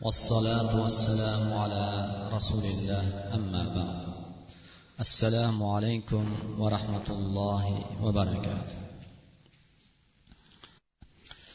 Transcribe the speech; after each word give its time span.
والصلاة 0.00 0.82
والسلام 0.82 1.52
على 1.52 1.84
رسول 2.32 2.64
الله 2.64 3.04
أما 3.34 3.64
بعد. 3.74 4.02
السلام 5.00 5.62
عليكم 5.62 6.24
ورحمة 6.58 7.08
الله 7.10 7.84
وبركاته. 8.02 8.78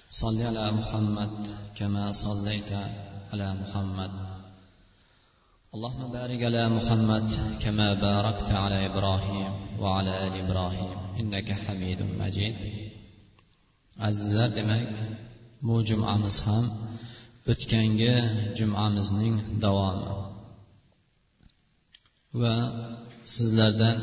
صل 0.09 0.41
على 0.41 0.71
محمد 0.71 1.47
كما 1.75 2.11
صليت 2.11 2.71
على 3.33 3.53
محمد. 3.53 4.11
اللهم 5.75 6.11
بارك 6.11 6.43
على 6.43 6.69
محمد 6.69 7.31
كما 7.59 7.93
باركت 7.93 8.51
على 8.51 8.85
إبراهيم 8.85 9.51
وعلى 9.79 10.27
آل 10.27 10.33
إبراهيم. 10.45 10.97
إنك 11.19 11.51
حميد 11.51 12.01
مجيد. 12.19 12.59
azizlar 13.99 14.55
demak 14.55 14.91
bu 15.61 15.85
jumamiz 15.85 16.41
ham 16.47 16.65
o'tgangi 17.51 18.13
jumamizning 18.57 19.35
davomi. 19.63 20.11
Va 22.41 22.55
sizlardan 23.35 23.97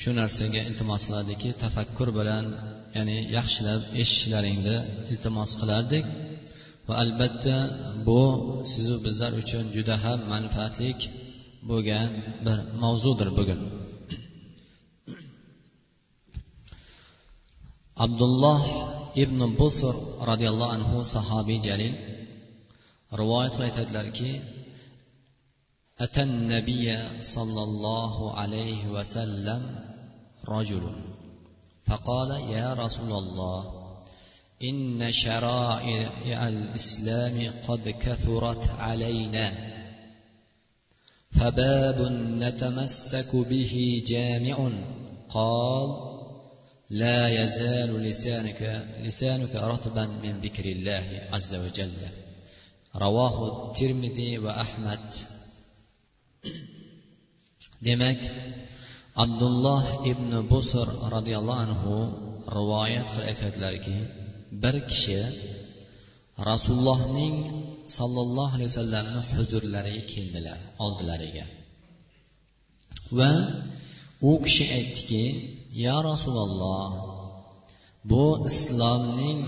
shu 0.00 0.10
narsaga 0.18 0.60
iltimos 0.68 1.02
qilardikki 1.06 1.50
tafakkur 1.62 2.08
bilan 2.18 2.44
ya'ni 2.96 3.18
yaxshilab 3.36 3.80
eshitishlaringni 4.00 4.76
iltimos 5.12 5.50
qilardik. 5.60 6.04
Va 6.86 6.94
albatta 7.02 7.56
bu 8.06 8.22
sizu 8.72 8.94
bizlar 9.06 9.32
uchun 9.42 9.64
juda 9.76 9.94
ham 10.04 10.18
manfaatli 10.32 10.90
bo'lgan 11.70 12.08
bir 12.46 12.58
mavzudir 12.82 13.28
bugun. 13.38 13.60
Abdulloh 18.04 18.62
ibn 19.22 19.40
busur 19.60 19.94
roziyallohu 20.30 20.72
anhu 20.76 20.98
sahobiy 21.14 21.60
jalil 21.68 21.94
rivoyat 23.20 23.52
qilib 23.56 23.68
aytadilarki 23.68 24.32
النبي 26.18 26.86
صلى 27.20 27.62
الله 27.62 28.34
عليه 28.34 28.86
وسلم 28.86 29.62
رجل 30.48 30.84
فقال 31.86 32.30
يا 32.50 32.74
رسول 32.74 33.12
الله 33.12 33.82
إن 34.62 35.10
شرائع 35.10 36.48
الإسلام 36.48 37.52
قد 37.68 37.88
كثرت 37.88 38.70
علينا 38.78 39.72
فباب 41.30 41.98
نتمسك 42.42 43.36
به 43.36 44.02
جامع. 44.06 44.70
قال 45.28 45.88
لا 46.90 47.28
يزال 47.28 48.02
لسانك 48.02 48.86
لسانك 49.02 49.54
رطبا 49.56 50.06
من 50.06 50.40
ذكر 50.40 50.64
الله 50.64 51.20
عز 51.32 51.54
وجل. 51.54 52.21
ravohu 53.02 53.72
termiziy 53.78 54.34
va 54.44 54.52
ahmad. 54.64 55.06
Demak 57.86 58.20
abdulloh 59.24 59.84
ibn 60.12 60.30
busr 60.50 60.88
roziyallohu 61.14 61.62
anhu 61.66 61.94
rivoyat 62.58 63.08
qilib 63.14 63.28
aytadilarki 63.30 63.96
bir 64.62 64.74
kishi 64.90 65.20
rasulullohning 66.50 67.36
sollallohu 67.98 68.54
alayhi 68.56 68.70
vasallamni 68.72 69.20
huzurlariga 69.32 70.02
keldilar 70.12 70.58
oldilariga. 70.84 71.44
Va 73.18 73.32
u 74.28 74.32
kishi 74.44 74.64
aytdiki 74.78 75.24
yo 75.84 75.96
rasululloh 76.10 76.90
bu 78.10 78.24
islomning 78.50 79.40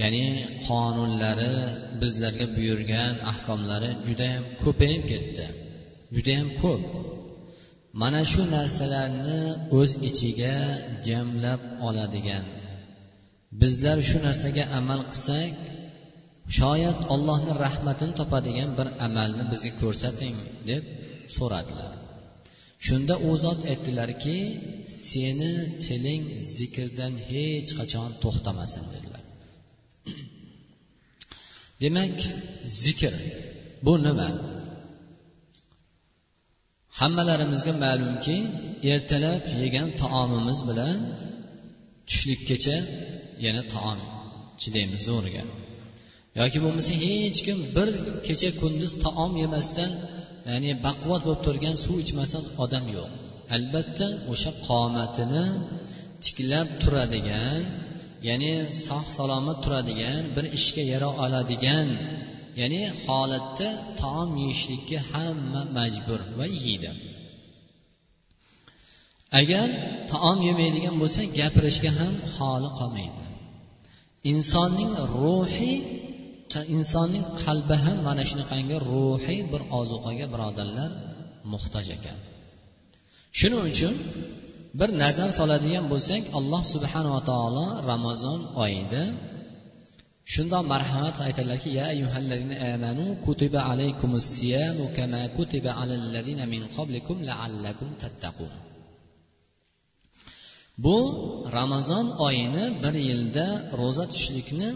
ya'ni 0.00 0.26
qonunlari 0.66 1.54
bizlarga 2.00 2.46
buyurgan 2.56 3.14
ahkomlari 3.32 3.90
judayam 4.06 4.44
ko'payib 4.62 5.02
ketdi. 5.12 5.46
Judayam 6.16 6.48
ko'p. 6.62 6.82
Mana 8.02 8.20
shu 8.32 8.42
narsalarni 8.56 9.42
o'z 9.78 9.90
ichiga 10.08 10.54
jamlab 11.06 11.60
oladigan. 11.88 12.46
Bizlar 13.60 13.98
shu 14.08 14.18
narsaga 14.26 14.64
amal 14.78 15.00
qilsak 15.12 15.52
shoyat 16.58 16.98
ollohni 17.14 17.52
rahmatini 17.64 18.14
topadigan 18.20 18.70
bir 18.78 18.88
amalni 19.06 19.44
bizga 19.52 19.72
ko'rsating 19.82 20.36
deb 20.70 20.82
so'radilar. 21.36 21.92
Shunda 22.86 23.14
u 23.28 23.30
zot 23.44 23.60
aytdilarki 23.72 24.38
seni 25.08 25.52
tiling 25.84 26.22
zikrdan 26.56 27.14
hech 27.30 27.70
qachon 27.78 28.08
to'xtamasin 28.22 28.84
dedilar. 28.94 29.23
Demak 31.84 32.16
zikr 32.82 33.14
bu 33.84 33.94
nima? 34.06 34.30
Hammalarimizga 37.00 37.72
ma'lumki 37.84 38.36
ertalab 38.92 39.42
yegan 39.62 39.88
taomimiz 40.02 40.60
bilan 40.68 40.98
tushlikkacha 42.08 42.76
yana 43.44 43.62
taom 43.74 43.98
chidaymiz 44.60 45.02
zo'riga. 45.08 45.44
Yoki 46.40 46.58
bo'lmasa 46.64 46.92
hech 47.04 47.38
kim 47.46 47.58
bir 47.76 47.88
kecha 48.26 48.50
kunduz 48.60 48.92
taom 49.04 49.32
yemasdan 49.42 49.90
ya'ni 50.48 50.70
baquvvat 50.86 51.22
bo'lib 51.26 51.42
turgan 51.46 51.76
suv 51.84 51.96
ichmasdan 52.04 52.44
odam 52.64 52.84
yo'q. 52.96 53.10
Albatta 53.56 54.06
o'sha 54.32 54.50
qomatini 54.66 55.44
tiklab 56.24 56.68
turadigan 56.82 57.60
ya'ni 58.28 58.52
sog' 58.86 59.08
salomat 59.18 59.58
turadigan 59.64 60.22
bir 60.36 60.44
ishga 60.58 60.82
yara 60.92 61.10
oladigan 61.24 61.88
ya'ni 62.60 62.82
holatda 63.04 63.68
taom 64.00 64.30
yeyishlikka 64.42 64.98
hamma 65.10 65.62
majbur 65.76 66.20
va 66.38 66.46
yeydi. 66.64 66.90
Agar 69.40 69.68
taom 70.12 70.38
yemaydigan 70.48 70.94
bo'lsa 71.02 71.20
gapirishga 71.38 71.90
ham 71.98 72.14
holi 72.36 72.70
qolmaydi. 72.78 73.24
Insonning 74.32 74.92
ruhiy 75.18 75.78
insonning 76.76 77.24
qalbi 77.44 77.76
ham 77.84 77.96
mana 78.08 78.22
shunaqangi 78.30 78.76
ruhiy 78.90 79.40
bir 79.52 79.62
ozuqaga 79.80 80.26
birodarlar 80.32 80.90
muhtoj 81.52 81.86
ekan. 81.96 82.18
Shuning 83.38 83.62
uchun 83.70 83.94
bir 84.78 84.90
nazar 85.02 85.30
soladigan 85.38 85.84
bo'lsak 85.92 86.22
alloh 86.38 86.62
subhanava 86.74 87.20
taolo 87.30 87.66
ramazon 87.90 88.40
oyida 88.64 89.02
shundoq 90.32 90.62
marhamat 90.72 91.14
qilib 91.16 91.26
aytadilarki 91.28 91.70
ya 91.78 91.84
ayyuhallazina 91.94 92.56
amanu 92.74 93.04
kutiba 93.26 93.60
alaykumus 93.72 94.26
siyamu 94.36 94.84
kama 94.98 95.20
kutiba 95.36 95.70
alal 95.82 96.04
ladina 96.14 96.44
min 96.54 96.62
qablikum 96.76 97.16
la'allakum 97.28 97.88
tattaqun. 98.02 98.52
Bu 100.84 100.96
ramazon 101.58 102.06
oyini 102.26 102.64
bir 102.84 102.94
yilda 103.08 103.46
ro'za 103.80 104.04
tutishlikni 104.10 104.68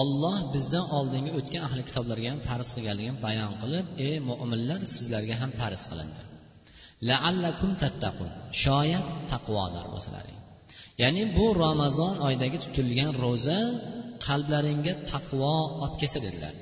olloh 0.00 0.36
bizdan 0.54 0.86
oldingi 0.98 1.30
o'tgan 1.38 1.62
ahli 1.68 1.82
kitoblarga 1.88 2.28
ham 2.32 2.40
farz 2.48 2.68
qilganligini 2.74 3.18
bayon 3.26 3.52
qilib 3.62 3.86
ey 4.06 4.14
mo'minlar 4.28 4.80
sizlarga 4.94 5.34
ham 5.42 5.50
farz 5.60 5.82
qilindi. 5.90 6.22
Laallakum 7.10 7.70
tattaqun 7.82 8.30
shoyat 8.64 9.04
taqvodor 9.32 9.86
bo'lsalaring 9.92 10.38
ya'ni 11.02 11.22
bu 11.36 11.46
ramazon 11.64 12.14
oyidagi 12.26 12.58
tutilgan 12.64 13.10
ro'za 13.24 13.60
qalblaringga 14.26 14.94
taqvo 15.12 15.54
olib 15.82 15.94
kelsa 16.00 16.18
dedilar. 16.26 16.54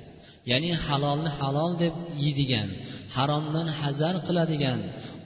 ya'ni 0.50 0.70
halolni 0.86 1.30
halol 1.38 1.72
deb 1.82 1.94
yeydigan 2.24 2.68
haromdan 3.16 3.68
hazar 3.80 4.14
qiladigan 4.26 4.80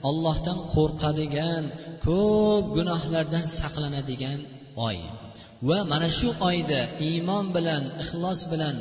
ollohdan 0.09 0.57
qo'rqadigan 0.73 1.63
ko'p 2.05 2.65
gunohlardan 2.77 3.45
saqlanadigan 3.59 4.39
oy 4.87 4.97
va 5.67 5.79
mana 5.91 6.09
shu 6.17 6.29
oyda 6.49 6.81
iymon 7.09 7.45
bilan 7.55 7.83
ixlos 8.03 8.39
bilan 8.51 8.75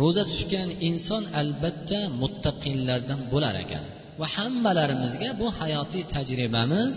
ro'za 0.00 0.24
tutgan 0.32 0.68
inson 0.88 1.22
albatta 1.40 1.98
muttaqinlardan 2.22 3.20
bo'lar 3.32 3.56
ekan. 3.64 3.84
Va 4.20 4.26
hammalarimizga 4.36 5.30
bu 5.40 5.46
hayotiy 5.58 6.04
tajribamiz 6.14 6.94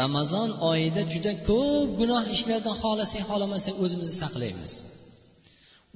ramazon 0.00 0.48
oyida 0.70 1.02
juda 1.12 1.32
ko'p 1.48 1.88
gunoh 2.00 2.24
ishlardan 2.34 2.74
xohlasak 2.82 3.22
xohlamasak 3.30 3.74
o'zimizni 3.84 4.16
saqlaymiz. 4.22 4.72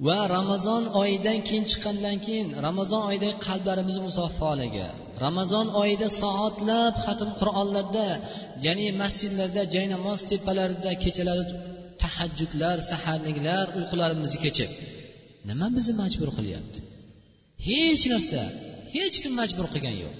Va 0.07 0.19
ramazon 0.35 0.83
oyidan 1.01 1.39
keyin 1.47 1.65
chiqqandan 1.71 2.17
keyin 2.25 2.47
ramazon 2.65 3.01
oyidagi 3.09 3.35
qalblarimizni 3.47 4.01
musaffoligi 4.09 4.87
ramazon 5.25 5.67
oyida 5.81 6.07
soatlab 6.21 6.93
xatm 7.05 7.29
qur'onlarda 7.39 8.07
ya'ni 8.65 8.87
masjidlarda 9.01 9.61
jaynamoz 9.75 10.19
tepalarida 10.31 10.91
kechalari 11.03 11.43
tahajjudlar 12.03 12.77
saharliklar 12.91 13.65
uyqularimizni 13.77 14.39
kechib 14.45 14.69
nima 15.49 15.67
bizni 15.77 15.93
majbur 16.01 16.29
qilyapti? 16.37 16.79
Hech 17.67 18.03
narsa 18.13 18.41
hech 18.95 19.15
kim 19.23 19.33
majbur 19.41 19.65
qilgani 19.73 19.99
yo'q. 20.05 20.15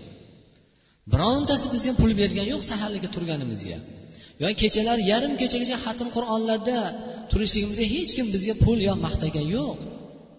Birontasi 1.11 1.65
bizga 1.75 1.93
pul 1.99 2.11
bergani 2.21 2.49
yo'q 2.53 2.63
saharlikka 2.71 3.09
turganimizga. 3.15 3.77
Yoki 4.43 4.55
kechalar 4.63 4.99
yarim 5.11 5.33
kechagacha 5.41 5.77
xatm 5.85 6.07
qur'onlarda 6.15 6.77
turishligimizga 7.31 7.85
hech 7.95 8.11
kim 8.17 8.27
bizga 8.35 8.55
pul 8.63 8.77
yo 8.87 8.93
maqtagan 9.05 9.45
yo'q. 9.55 9.77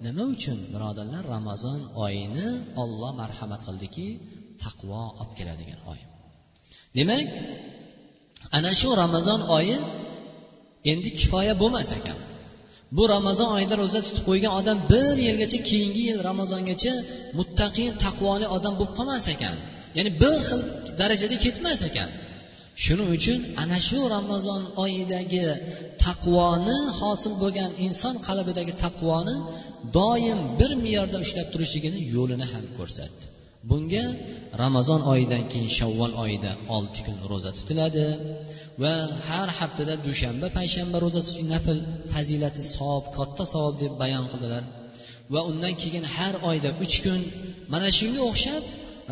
Nima 0.06 0.24
uchun? 0.34 0.58
Birodarlar 0.74 1.22
ramazon 1.36 1.80
oyini 2.04 2.48
olloh 2.82 3.10
marhamat 3.20 3.60
qildiki 3.68 4.06
taqvo 4.64 5.02
olib 5.20 5.32
keladigan 5.38 5.80
oy. 5.92 6.00
Demak 6.96 7.28
ana 8.56 8.72
shu 8.80 8.88
ramazon 9.02 9.40
oyi 9.58 9.76
endi 10.92 11.08
kifoya 11.18 11.54
bo'lmas 11.62 11.90
ekan. 11.98 12.18
Bu 12.96 13.02
ramazon 13.14 13.48
oyida 13.56 13.74
ro'za 13.82 14.00
tutib 14.06 14.24
qo'ygan 14.28 14.52
odam 14.60 14.78
bir 14.92 15.14
yilgacha 15.26 15.58
keyingi 15.68 16.02
yil 16.08 16.18
ramazongacha 16.28 16.94
muttaqin 17.38 17.90
taqvoli 18.04 18.46
odam 18.56 18.74
bo'lib 18.78 18.94
qolmas 18.98 19.26
ekan. 19.34 19.56
Ya'ni 19.96 20.10
bir 20.22 20.34
xil 20.48 20.60
darajada 21.00 21.36
ketmas 21.44 21.80
ekan. 21.88 22.10
Shuning 22.84 23.10
uchun 23.18 23.38
ana 23.62 23.78
shu 23.88 23.98
ramazon 24.16 24.62
oyidagi 24.84 25.46
taqvoni 26.04 26.78
hosil 27.00 27.32
bo'lgan 27.42 27.70
inson 27.86 28.14
qalbidagi 28.28 28.72
taqvoni 28.84 29.36
doim 29.98 30.40
bir 30.60 30.70
me'yorda 30.84 31.16
ushlab 31.24 31.48
turishligini 31.52 32.00
yo'lini 32.14 32.46
ham 32.52 32.64
ko'rsatdi. 32.78 33.24
Bunga 33.70 34.04
ramazon 34.62 35.00
oyidan 35.12 35.42
keyin 35.52 35.70
shavvol 35.78 36.12
oyida 36.24 36.50
olti 36.76 37.00
kun 37.06 37.16
ro'za 37.30 37.50
tutiladi 37.58 38.06
va 38.82 38.92
har 39.28 39.48
haftada 39.58 39.94
dushanba 40.06 40.46
payshanba 40.58 40.96
ro'za 41.04 41.20
tutish 41.26 41.46
nafl 41.52 41.78
fazilati 42.12 42.62
savob 42.74 43.04
katta 43.16 43.44
savob 43.52 43.74
deb 43.82 43.92
bayon 44.02 44.24
qildilar. 44.32 44.62
Va 45.32 45.40
undan 45.50 45.74
keyin 45.82 46.04
har 46.16 46.34
oyda 46.50 46.70
uch 46.84 46.96
kun. 47.04 47.20
Mana 47.72 47.88
shunga 47.98 48.22
o'xshab 48.30 48.62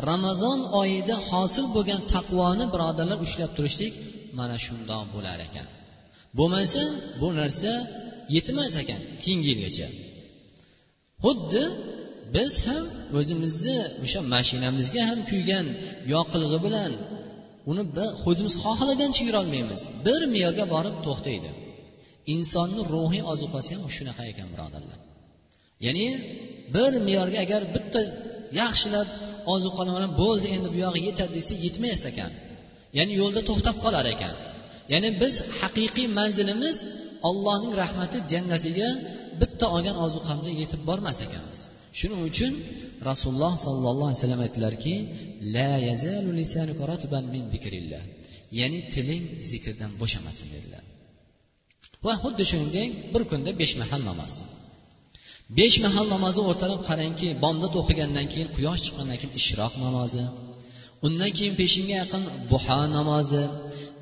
ramazon 0.09 0.59
oyida 0.81 1.15
hosil 1.29 1.65
bo'lgan 1.75 2.01
taqvoni 2.13 2.65
birodarlar 2.73 3.17
ushlab 3.25 3.51
turishlik 3.57 3.93
mana 4.39 4.57
shundoq 4.65 5.05
bo'lar 5.15 5.39
ekan. 5.47 5.67
Bo'lmasa 6.39 6.83
bu 7.21 7.27
narsa 7.39 7.71
yetmas 8.35 8.73
ekan 8.83 9.01
keyingi 9.23 9.47
yilgacha. 9.53 9.87
Xuddi 11.25 11.63
biz 12.35 12.53
ham 12.67 12.85
o'zimizni 13.19 13.77
o'sha 14.03 14.21
mashinamizga 14.33 15.01
ham 15.09 15.19
kuygan 15.31 15.65
yoqilg'i 16.13 16.59
bilan 16.65 16.91
uni 17.71 17.83
o'zimiz 18.29 18.53
xohlagancha 18.63 19.21
yurolmaymiz 19.29 19.81
bir 20.05 20.21
me'yorga 20.33 20.65
borib 20.73 20.95
to'xtaydi. 21.05 21.49
Insonni 22.35 22.81
ruhiy 22.93 23.23
ozuqasi 23.33 23.69
ham 23.75 23.83
shunaqa 23.95 24.23
ekan 24.31 24.47
birodarlar. 24.53 24.99
Ya'ni 25.85 26.07
bir 26.75 26.91
me'yorga 27.07 27.39
agar 27.45 27.61
bitta 27.75 28.01
yaxshilab 28.61 29.07
ozuqalanib 29.53 30.13
bo'ldi 30.23 30.47
endi 30.55 30.67
bu 30.73 30.77
yog'i 30.85 31.01
yetadi 31.07 31.31
desa 31.37 31.53
yetmas 31.65 32.01
ekan. 32.11 32.31
Ya'ni 32.97 33.13
yo'lda 33.21 33.41
to'xtab 33.49 33.75
qolar 33.83 34.05
ekan. 34.15 34.35
Ya'ni 34.93 35.09
biz 35.21 35.33
haqiqiy 35.61 36.07
manzilimiz 36.19 36.77
allohning 37.29 37.73
rahmati 37.81 38.17
jannatiga 38.31 38.89
bitta 39.41 39.65
olgan 39.75 39.97
ozuqamizga 40.05 40.53
yetib 40.61 40.81
bormas 40.89 41.17
ekanmiz. 41.25 41.61
Shuning 41.99 42.21
uchun 42.29 42.53
rasululloh 43.09 43.53
sollallohu 43.65 44.09
alayhi 44.09 44.21
vasallam 44.21 44.41
aytdilarki 44.45 44.93
la 45.55 45.71
yazalu 45.89 46.29
min 47.33 47.43
zikrillah. 47.53 48.03
Ya'ni 48.59 48.79
tiling 48.93 49.23
zikrdan 49.51 49.91
bo'shamasin 50.01 50.47
dedilar. 50.55 50.83
Va 52.05 52.13
xuddi 52.23 52.43
shuningdek 52.51 52.89
bir 53.13 53.23
kunda 53.31 53.51
besh 53.61 53.73
mahal 53.81 54.01
namoz. 54.09 54.33
Besh 55.57 55.77
mahal 55.85 56.05
namozi 56.15 56.39
o'rtalab 56.49 56.81
qarangki 56.89 57.27
bomdod 57.43 57.73
o'qigandan 57.81 58.25
keyin 58.33 58.49
quyosh 58.55 58.81
chiqqandan 58.85 59.17
keyin 59.21 59.33
ishroq 59.39 59.73
namozi. 59.85 60.23
Undan 61.05 61.31
keyin 61.37 61.55
peshinga 61.61 61.95
yaqin 62.01 62.23
buha 62.51 62.79
namozi. 62.97 63.43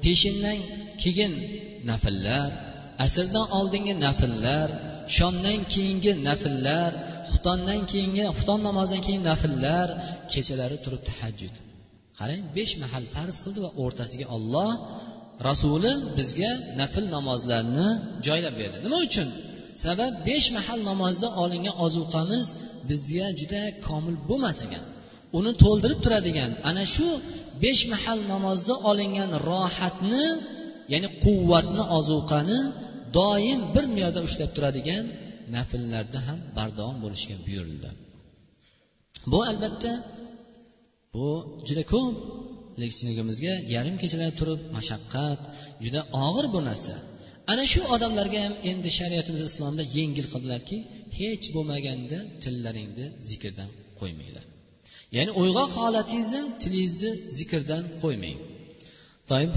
Peshindan 0.04 0.58
keyin 1.04 1.34
nafllar 1.90 2.50
asrdan 3.06 3.46
oldingi 3.58 3.94
nafllar 4.06 4.68
shomdan 5.18 5.60
keyingi 5.74 6.12
nafllar 6.28 6.92
xutondan 7.32 7.82
keyingi 7.92 8.24
xuton 8.38 8.60
namozidan 8.68 9.02
keyin 9.08 9.24
nafllar 9.32 9.88
kechalari 10.32 10.78
turib 10.84 11.02
tahajjud. 11.10 11.56
Qarang 12.20 12.44
besh 12.58 12.74
mahal 12.84 13.04
farz 13.14 13.38
qildi 13.44 13.60
va 13.66 13.72
o'rtasiga 13.84 14.26
olloh 14.36 14.72
rasuli 15.48 15.94
bizga 16.18 16.52
nafl 16.82 17.04
namozlarni 17.16 17.88
joylab 18.26 18.56
berdi. 18.62 18.78
Nima 18.86 18.98
uchun? 19.08 19.28
Sabab 19.84 20.14
besh 20.28 20.48
mahal 20.58 20.80
namozda 20.90 21.28
olingan 21.44 21.76
ozuqamiz 21.86 22.48
bizga 22.90 23.28
juda 23.40 23.62
komil 23.88 24.16
bo'lmas 24.30 24.58
ekan. 24.66 24.84
Uni 25.38 25.52
to'ldirib 25.64 26.00
turadigan 26.06 26.52
ana 26.70 26.84
shu 26.94 27.08
besh 27.64 27.84
mahal 27.94 28.20
namozda 28.34 28.74
olingan 28.90 29.32
rohatni 29.50 30.26
ya'ni 30.94 31.10
quvvatni 31.24 31.84
ozuqani 31.98 32.60
doim 33.18 33.60
bir 33.74 33.86
me'yorda 33.96 34.22
ushlab 34.28 34.52
turadigan 34.56 35.04
nafllarda 35.56 36.20
ham 36.28 36.40
bardavom 36.58 36.98
bo'lishga 37.04 37.36
buyurildi. 37.46 37.90
Bu 39.32 39.40
albatta 39.52 39.92
bu 41.16 41.28
juda 41.68 41.84
ko'p 41.94 42.16
lekchiligimizga 42.82 43.54
yarim 43.76 43.96
kechalar 44.02 44.32
turib 44.40 44.62
mashaqqat 44.78 45.42
juda 45.84 46.02
og'ir 46.26 46.46
bu 46.54 46.60
narsa. 46.70 46.96
ana 47.53 47.65
shu 47.73 47.81
odamlarga 47.95 48.39
ham 48.45 48.55
endi 48.71 48.91
shariatimiz 48.99 49.43
islomda 49.51 49.83
yengil 49.97 50.27
qildilarki 50.33 50.77
hech 51.19 51.47
bo'lmaganda 51.57 52.19
tillaringni 52.43 53.07
zikrdan 53.29 53.71
qo'ymanglar 54.01 54.45
ya'ni 55.17 55.33
uyg'oq 55.43 55.71
holatingizda 55.83 56.41
tilingizni 56.63 57.11
zikrdan 57.39 57.85
qo'ymang 58.03 58.39
toib 59.31 59.53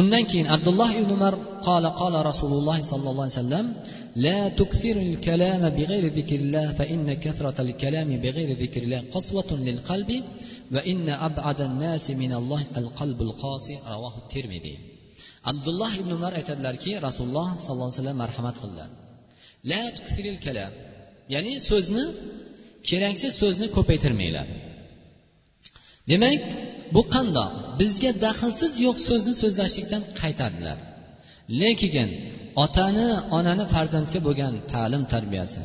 undan 0.00 0.24
keyin 0.30 0.48
abdulloh 0.56 0.90
ibn 1.00 1.10
umar 1.18 1.34
qola 1.68 1.90
qola 2.00 2.18
rasululloh 2.30 2.76
sollallohu 2.90 3.26
alayhi 3.26 3.38
vasallam 3.40 3.66
لا 4.26 4.48
تكثر 4.48 4.96
الكلام 5.08 5.62
بغير 5.78 6.04
ذكر 6.18 6.38
الله 6.44 6.66
فإن 6.72 7.14
كثرة 7.24 7.60
الكلام 7.66 8.08
بغير 8.24 8.48
ذكر 8.62 8.82
الله 8.82 9.00
قسوة 9.14 9.50
للقلب 9.66 10.10
وإن 10.74 11.08
أبعد 11.08 11.60
الناس 11.60 12.10
من 12.10 12.32
الله 12.32 12.62
القلب 12.76 13.22
القاسي 13.22 13.78
رواه 13.94 14.14
الترمذي 14.22 14.76
abdulloh 15.51 15.91
ibn 16.01 16.11
umar 16.17 16.33
aytadilarki 16.39 16.91
rasululloh 17.07 17.49
sollallohu 17.65 17.89
alayhi 17.89 17.99
vasallam 17.99 18.17
marhamat 18.23 18.55
qildilar. 18.61 18.89
La 19.71 19.81
tukfiril 19.97 20.39
kalam. 20.45 20.73
Ya'ni 21.33 21.53
so'zni 21.69 22.05
keraksiz 22.89 23.33
so'zni 23.41 23.67
ko'paytirmanglar. 23.77 24.47
Demak 26.11 26.41
bu 26.95 27.01
qandoq? 27.15 27.51
Bizga 27.79 28.11
daxlsiz 28.25 28.73
yo'q 28.85 28.97
so'zni 29.07 29.33
so'zlashlikdan 29.41 30.03
qaytardilar. 30.21 30.77
Lekin 31.61 32.09
otani 32.63 33.07
onani 33.37 33.65
farzandga 33.73 34.19
bo'lgan 34.27 34.53
ta'lim 34.73 35.03
tarbiyasi 35.13 35.61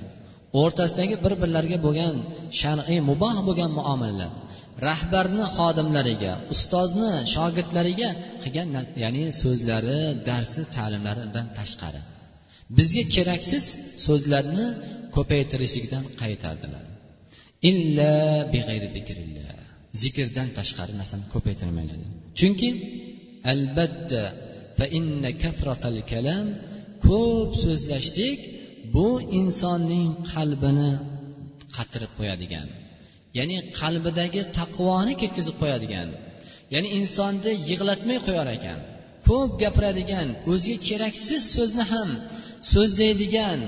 o'rtasidagi 0.60 1.16
bir 1.24 1.32
birlariga 1.42 1.78
bo'lgan 1.86 2.14
shar'iy 2.60 3.00
muboh 3.10 3.36
bo'lgan 3.48 3.70
muomalalar 3.78 4.32
rahbarni 4.86 5.44
xodimlariga 5.56 6.32
ustozni 6.54 7.10
shogirdlariga 7.34 8.10
qilgan 8.42 8.68
ya'ni 9.02 9.24
so'zlari 9.42 10.00
darsi 10.28 10.62
ta'limlaridan 10.76 11.46
tashqari. 11.58 12.00
Bizga 12.78 13.04
keraksiz 13.14 13.64
so'zlarni 14.06 14.66
ko'paytirishlikdan 15.16 16.04
qaytardilar. 16.22 16.84
Illa 17.70 18.14
zikrdan 20.02 20.48
tashqari 20.58 20.92
narsani 21.00 21.24
ko'paytirmanglar 21.34 21.98
chunki 22.38 22.68
albatta 23.52 24.22
ko'p 27.06 27.50
so'zlashlik 27.64 28.40
bu 28.94 29.08
insonning 29.40 30.06
qalbini 30.32 30.90
qatirib 31.76 32.12
qo'yadigan. 32.18 32.68
Ya'ni 33.38 33.56
qalbidagi 33.80 34.42
taqvoni 34.58 35.14
ketkazib 35.22 35.56
qo'yadigan 35.62 36.08
ya'ni 36.74 36.88
insonni 36.98 37.52
yig'latmay 37.70 38.18
qo'yar 38.26 38.48
ekan. 38.58 38.78
Ko'p 39.28 39.50
gapiradigan 39.62 40.28
o'ziga 40.52 40.78
keraksiz 40.88 41.42
so'zni 41.56 41.84
ham 41.92 42.10
so'zlaydigan 42.72 43.58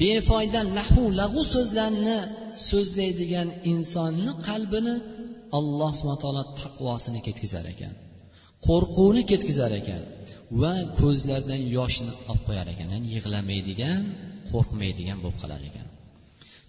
befoyda 0.00 0.60
lahu 0.78 1.02
lag'u 1.20 1.42
so'zlarni 1.54 2.18
so'zlaydigan 2.70 3.48
insonni 3.72 4.32
qalbini 4.48 4.94
alloh 5.58 5.90
subhana 5.98 6.18
taolo 6.24 6.42
taqvosini 6.62 7.20
ketkazar 7.26 7.66
ekan 7.74 7.94
qo'rquvni 8.66 9.22
ketkazar 9.30 9.72
ekan 9.80 10.02
va 10.62 10.74
ko'zlaridan 11.00 11.62
yoshni 11.76 12.12
olib 12.30 12.42
qo'yar 12.48 12.66
ekan. 12.74 12.88
Ya'ni 12.94 13.08
yig'lamaydigan 13.16 14.02
qo'rqmaydigan 14.52 15.18
bo'lib 15.22 15.38
qolar 15.42 15.60
ekan. 15.70 15.86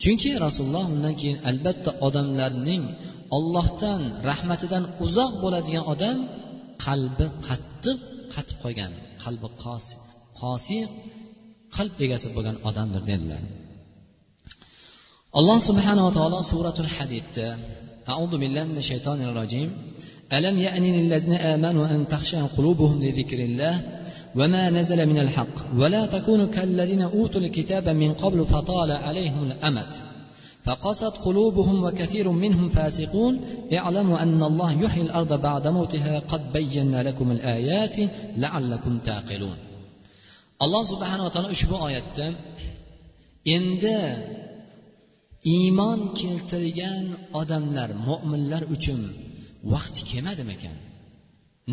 chunki 0.02 0.30
rasululloh 0.44 0.87
undan 0.94 1.14
keyin 1.20 1.38
albatta 1.50 1.90
odamlarning 2.06 2.82
ollohdan 3.37 4.00
rahmatidan 4.30 4.84
uzoq 5.04 5.32
bo'ladigan 5.42 5.84
odam 5.92 6.18
qalbi 6.87 7.26
qattiq 7.48 7.98
qatib 8.34 8.56
qolgan 8.62 8.92
qalbi 9.25 9.48
qosi 9.64 9.94
qosi 10.40 10.78
qalb 11.76 11.94
egasi 12.04 12.28
bo'lgan 12.37 12.56
odamdir 12.68 13.02
dedilar 13.10 13.42
alloh 15.38 15.58
subhanava 15.68 16.10
taolo 16.18 16.38
suratul 16.52 16.90
hadidda 16.96 17.48
أعوذ 18.14 18.34
بالله 18.42 18.64
من 18.72 18.78
الشيطان 18.84 19.18
الرجيم 19.28 19.68
ألم 20.37 20.56
يأن 20.66 20.84
للذين 20.98 21.32
آمنوا 21.54 21.87
أن 21.94 22.08
تخشع 22.08 22.40
قلوبهم 22.56 22.96
لذكر 23.04 23.38
الله 23.48 23.75
وما 24.35 24.69
نزل 24.69 25.05
من 25.09 25.17
الحق 25.19 25.55
ولا 25.77 26.05
تكونوا 26.05 26.47
كالذين 26.47 27.01
اوتوا 27.01 27.41
الكتاب 27.41 27.89
من 27.89 28.13
قبل 28.13 28.45
فطال 28.45 28.91
عليهم 28.91 29.43
الامد 29.51 29.93
فقست 30.63 31.13
قلوبهم 31.25 31.83
وكثير 31.83 32.29
منهم 32.31 32.69
فاسقون 32.69 33.41
اعلموا 33.73 34.23
ان 34.23 34.43
الله 34.43 34.83
يحيي 34.83 35.01
الأرض 35.01 35.41
بعد 35.41 35.67
موتها 35.67 36.19
قد 36.19 36.53
بينا 36.53 37.03
لكم 37.03 37.31
الايات 37.31 37.95
لعلكم 38.37 38.99
تعقلون 38.99 39.57
alloh 40.63 40.83
subhanava 40.91 41.29
taolo 41.35 41.49
ushbu 41.55 41.75
oyatda 41.87 42.25
endi 43.55 43.97
iymon 45.55 45.99
keltirgan 46.19 47.05
odamlar 47.39 47.89
mo'minlar 48.07 48.63
uchun 48.75 49.01
vaqti 49.73 50.01
kelmadimikan 50.09 50.75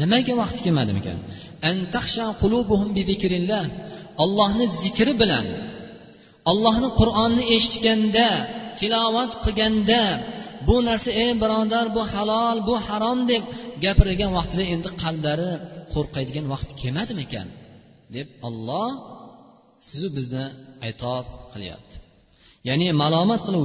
nimaga 0.01 0.35
vaqti 0.43 0.61
kelmadimikan? 0.67 1.19
Ollohni 4.25 4.67
zikri 4.83 5.13
bilan 5.23 5.47
ollohni 6.51 6.89
qur'onni 7.01 7.45
eshitganda 7.57 8.29
tilovat 8.79 9.33
qilganda 9.45 10.03
bu 10.69 10.77
narsa 10.89 11.11
ey 11.23 11.31
birodar 11.43 11.87
bu 11.97 12.03
halol 12.13 12.59
bu 12.69 12.75
harom 12.87 13.19
deb 13.31 13.45
gapirgan 13.85 14.31
vaqtida 14.39 14.65
endi 14.75 14.89
qalblari 15.03 15.51
qo'rqaydigan 15.95 16.47
vaqt 16.53 16.71
kelmadimikan? 16.81 17.49
deb 18.17 18.29
olloh 18.49 18.91
sizu 19.89 20.09
bizni 20.17 20.45
aytob 20.87 21.27
qilyapti. 21.53 21.97
Ya'ni 22.69 22.89
malomat 23.03 23.41
qilib 23.47 23.63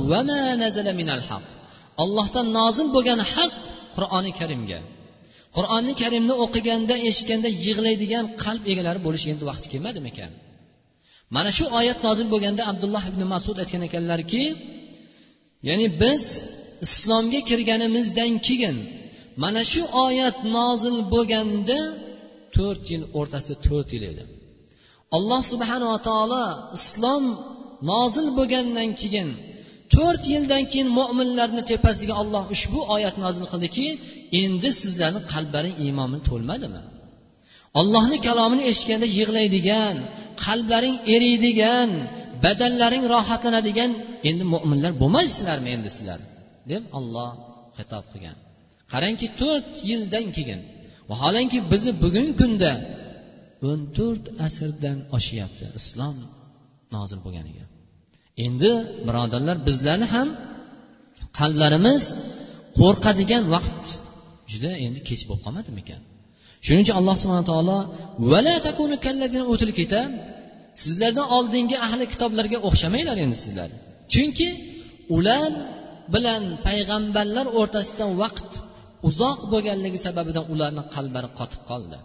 ollohdan 2.03 2.47
nozil 2.59 2.87
bo'lgan 2.95 3.19
haq 3.33 3.51
qur'oni 3.95 4.31
karimga. 4.39 4.79
Qur'oni 5.55 5.93
karimni 6.01 6.33
o'qiganda 6.43 6.95
eshitganda 7.09 7.49
yig'laydigan 7.65 8.25
qalb 8.43 8.63
egalari 8.71 8.99
bo'lish 9.07 9.25
endi 9.31 9.43
vaqti 9.51 9.67
kelmadimikan? 9.73 10.31
Mana 11.35 11.51
shu 11.57 11.65
oyat 11.79 11.99
nozil 12.07 12.27
bo'lganda 12.33 12.63
abdulloh 12.71 13.03
ibn 13.11 13.21
masud 13.33 13.57
aytgan 13.63 13.83
ekanlarki 13.89 14.43
ya'ni 15.67 15.87
biz 16.01 16.23
islomga 16.85 17.41
kirganimizdan 17.49 18.31
keyin 18.47 18.77
mana 19.43 19.61
shu 19.71 19.81
oyat 20.07 20.37
nozil 20.57 20.97
bo'lganda 21.13 21.79
to'rt 22.55 22.83
yil 22.91 23.03
o'rtasida 23.19 23.55
to'rt 23.67 23.89
yil 23.95 24.03
edi. 24.11 24.23
Alloh 25.17 25.41
subhanava 25.51 25.97
taolo 26.07 26.45
islom 26.79 27.23
nozil 27.91 28.27
bo'lgandan 28.37 28.89
keyin 29.01 29.29
to'rt 29.95 30.23
yildan 30.33 30.63
keyin 30.71 30.89
mo'minlarni 30.99 31.63
tepasiga 31.71 32.13
olloh 32.21 32.43
ushbu 32.55 32.79
oyat 32.95 33.15
nozil 33.23 33.45
qildiki 33.51 33.87
endi 34.43 34.69
sizlarni 34.81 35.21
qalblaring 35.33 35.75
iymon 35.85 36.11
to'lmadimi? 36.29 36.81
Ollohni 37.79 38.17
kalomini 38.27 38.63
eshitganda 38.71 39.07
yig'laydigan 39.19 39.95
qalblaring 40.45 40.97
eriydigan 41.15 41.89
badanlaring 42.43 43.03
rohatlanadigan 43.13 43.91
endi 44.29 44.43
mo'minlar 44.53 44.91
bo'lmaysizlarmi 45.01 45.69
endi 45.75 45.89
sizlar? 45.97 46.19
deb 46.71 46.83
olloh 46.97 47.29
xitob 47.77 48.05
qilgan. 48.11 48.37
Qarangki 48.93 49.27
to'rt 49.41 49.73
yildan 49.89 50.25
keyin 50.37 50.59
vaholanki 51.11 51.59
bizni 51.71 51.93
bugungi 52.03 52.33
kunda 52.41 52.71
o'n 53.69 53.79
to'rt 53.97 54.25
asrdan 54.47 54.97
oshyapti 55.17 55.65
islom 55.79 56.17
nozil 56.95 57.19
bo'lganiga. 57.25 57.65
Endi 58.45 58.71
birodarlar 59.07 59.57
bizlarni 59.67 60.07
ham 60.15 60.29
qalblarimiz 61.39 62.01
qo'rqadigan 62.79 63.43
vaqt 63.55 63.83
juda 64.51 64.71
endi 64.85 64.99
kech 65.09 65.21
bo'lib 65.27 65.41
qolmadimikan? 65.45 66.01
Shuning 66.65 66.83
uchun 66.85 66.95
alloh 66.99 67.15
subhana 67.21 67.45
taolo 67.51 67.77
sizlardan 70.83 71.27
oldingi 71.37 71.77
ahli 71.87 72.05
kitoblarga 72.13 72.57
o'xshamanglar 72.67 73.17
endi 73.25 73.37
sizlar. 73.43 73.69
Chunki 74.13 74.49
ular 75.17 75.51
bilan 76.13 76.43
payg'ambarlar 76.67 77.45
o'rtasidan 77.59 78.11
vaqt 78.21 78.51
uzoq 79.09 79.39
bo'lganligi 79.53 79.99
sababidan 80.05 80.45
ularni 80.53 80.83
qalblari 80.95 81.29
qotib 81.39 81.61
qoldi. 81.71 81.97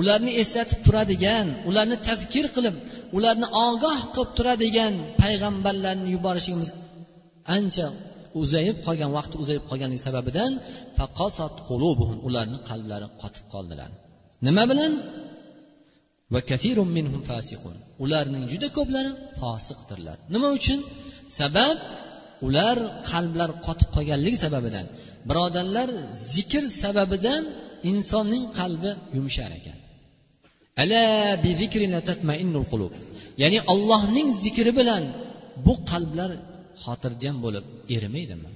Ularni 0.00 0.32
eslatib 0.42 0.80
turadigan 0.86 1.46
ularni 1.68 1.96
tadkir 2.08 2.46
qilib 2.56 2.76
ularni 3.16 3.46
ogoh 3.66 3.98
qilib 4.14 4.30
turadigan 4.38 4.94
payg'ambarlarni 5.22 6.08
yuborishimiz 6.14 6.68
ancha 7.56 7.86
uzayib 8.42 8.76
qolgan 8.86 9.10
vaqti 9.18 9.36
uzayib 9.42 9.64
qolganligi 9.70 10.02
sababidan 10.08 10.52
ularni 12.28 12.58
qalblari 12.68 13.06
qotib 13.22 13.44
qoldilar. 13.54 13.90
Nima 14.46 14.64
bilan? 14.70 14.92
Va 16.34 16.40
kafirun 16.50 16.88
minhum 16.96 17.22
fasiqun 17.30 17.76
ularning 18.04 18.44
juda 18.52 18.68
ko'plari 18.76 19.10
fosiqdirlar. 19.40 20.16
Nima 20.34 20.48
uchun? 20.58 20.78
Sabab 21.40 21.76
ular 22.46 22.76
qalblar 23.10 23.50
qotib 23.66 23.88
qolganligi 23.96 24.38
sababidan 24.44 24.86
birodarlar 25.28 25.88
zikr 26.34 26.64
sababidan 26.82 27.42
insonning 27.90 28.44
qalbi 28.58 28.90
yumshar 29.16 29.50
ekan. 29.58 29.78
Ya'ni 33.42 33.58
allohning 33.72 34.28
zikri 34.44 34.72
bilan 34.80 35.02
bu 35.66 35.74
qalblar 35.90 36.30
xotirjam 36.84 37.36
bo'lib 37.44 37.64
erimaydimi? 37.96 38.50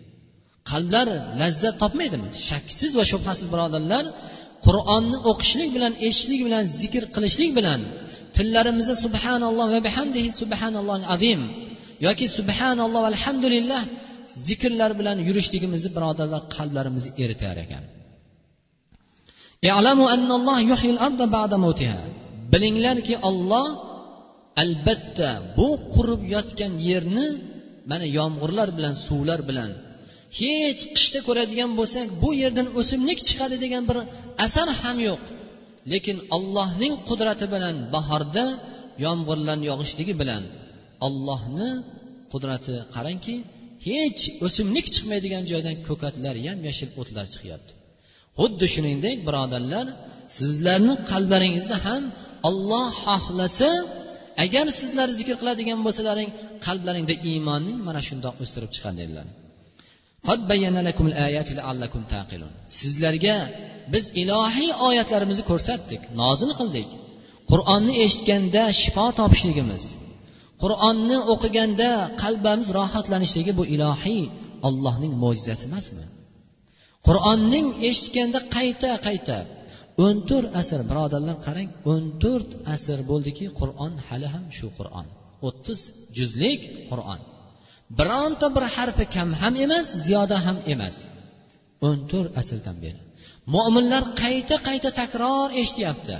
Qalblar 0.71 1.09
lazzat 1.41 1.75
topmaydimi? 1.83 2.29
Shaksiz 2.49 2.93
va 2.99 3.05
shubhasiz 3.13 3.47
birodarlar 3.53 4.05
qur'onni 4.67 5.19
o'qishlik 5.31 5.71
bilan 5.77 5.93
eshitishlik 6.07 6.41
bilan 6.49 6.65
zikr 6.81 7.03
qilishlik 7.15 7.51
bilan 7.59 7.81
tillarimizda 8.37 8.95
subhanalloh 9.05 9.67
va 9.75 9.81
bihamdihi 9.89 10.31
subhanalloh 10.41 10.97
azim 11.15 11.41
yoki 12.07 12.27
subhanalloh 12.39 13.03
alhamdulillah 13.13 13.83
zikrlar 14.49 14.91
bilan 15.01 15.19
yurishligimizni 15.29 15.91
birodarlar 15.97 16.43
qalblarimizni 16.57 17.11
eritar 17.25 17.57
ekan. 17.65 17.85
Bilinglarki 22.53 23.15
olloh 23.29 23.67
albatta 24.63 25.31
bu 25.59 25.69
qurib 25.95 26.23
yotgan 26.35 26.73
yerni 26.89 27.27
mana 27.91 28.07
yomg'irlar 28.19 28.69
bilan 28.79 28.95
suvlar 29.07 29.41
bilan 29.51 29.71
hech 30.41 30.83
qishda 30.97 31.21
ko'radigan 31.29 31.71
bo'lsak 31.79 32.07
bu 32.23 32.31
yerdan 32.43 32.67
o'simlik 32.81 33.19
chiqadi 33.29 33.57
degan 33.65 33.83
bir 33.91 33.97
asar 34.47 34.69
ham 34.83 34.97
yo'q. 35.09 35.23
Lekin 35.93 36.17
allohning 36.37 36.95
qudrati 37.09 37.47
bilan 37.55 37.77
bahorda 37.95 38.45
yomg'irlarni 39.05 39.65
yog'ishligi 39.71 40.15
bilan 40.23 40.43
ollohni 41.07 41.71
qudrati 42.33 42.75
qarangki 42.95 43.35
hech 43.89 44.23
o'simlik 44.47 44.87
chiqmaydigan 44.95 45.45
joydan 45.53 45.77
ko'katlar 45.89 46.35
yam 46.47 46.59
yashil 46.69 46.91
o'tlar 47.01 47.27
chiqyapti. 47.35 47.73
Xuddi 48.41 48.67
shuningdek 48.75 49.17
birodarlar 49.29 49.87
sizlarni 50.39 50.95
qalblaringizda 51.11 51.77
ham 51.87 52.03
olloh 52.49 52.87
xohlasa 53.05 53.71
agar 54.45 54.67
sizlar 54.81 55.09
zikr 55.19 55.35
qiladigan 55.41 55.79
bo'lsalaring 55.87 56.31
qalblaringda 56.67 57.15
iymonning 57.31 57.79
mana 57.89 58.01
shundoq 58.09 58.35
o'stirib 58.43 58.71
chiqqan 58.75 58.95
dedilar. 59.01 59.27
Sizlarga 62.81 63.37
biz 63.95 64.05
ilohiy 64.23 64.71
oyatlarimizni 64.89 65.45
ko'rsatdik 65.51 66.03
nozil 66.23 66.51
qildik. 66.61 66.89
Qur'onni 67.51 67.95
eshitganda 68.07 68.63
shifo 68.81 69.07
topishligimiz 69.21 69.85
qur'onni 70.63 71.19
o'qiganda 71.33 71.91
qalbimiz 72.23 72.69
rohatlanishligi 72.79 73.53
bu 73.59 73.65
ilohiy 73.75 74.25
ollohning 74.69 75.13
mo'jizasi 75.23 75.63
emasmi? 75.71 76.05
Qur'onning 77.07 77.67
eshitganda 77.91 78.39
qayta 78.57 78.91
qayta 79.07 79.39
o'n 80.05 80.17
to'rt 80.29 80.51
asr 80.61 80.81
birodarlar 80.91 81.37
qarang 81.47 81.69
o'n 81.93 82.05
to'rt 82.23 82.51
asr 82.75 82.99
bo'ldiki 83.11 83.47
qur'on 83.61 83.93
hali 84.07 84.29
ham 84.35 84.45
shu 84.57 84.67
qur'on. 84.79 85.07
O'ttiz 85.49 85.81
juzlik 86.19 86.61
qur'on. 86.91 87.21
Bironta 87.99 88.47
bir 88.57 88.65
harfi 88.77 89.05
kam 89.15 89.29
ham 89.41 89.55
emas 89.65 89.87
ziyoda 90.07 90.37
ham 90.47 90.59
emas. 90.75 90.97
O'n 91.89 91.99
to'rt 92.11 92.33
asrdan 92.41 92.77
beri. 92.85 93.01
Mo'minlar 93.55 94.05
qayta 94.23 94.57
qayta 94.69 94.91
takror 95.01 95.49
eshityapti. 95.63 96.17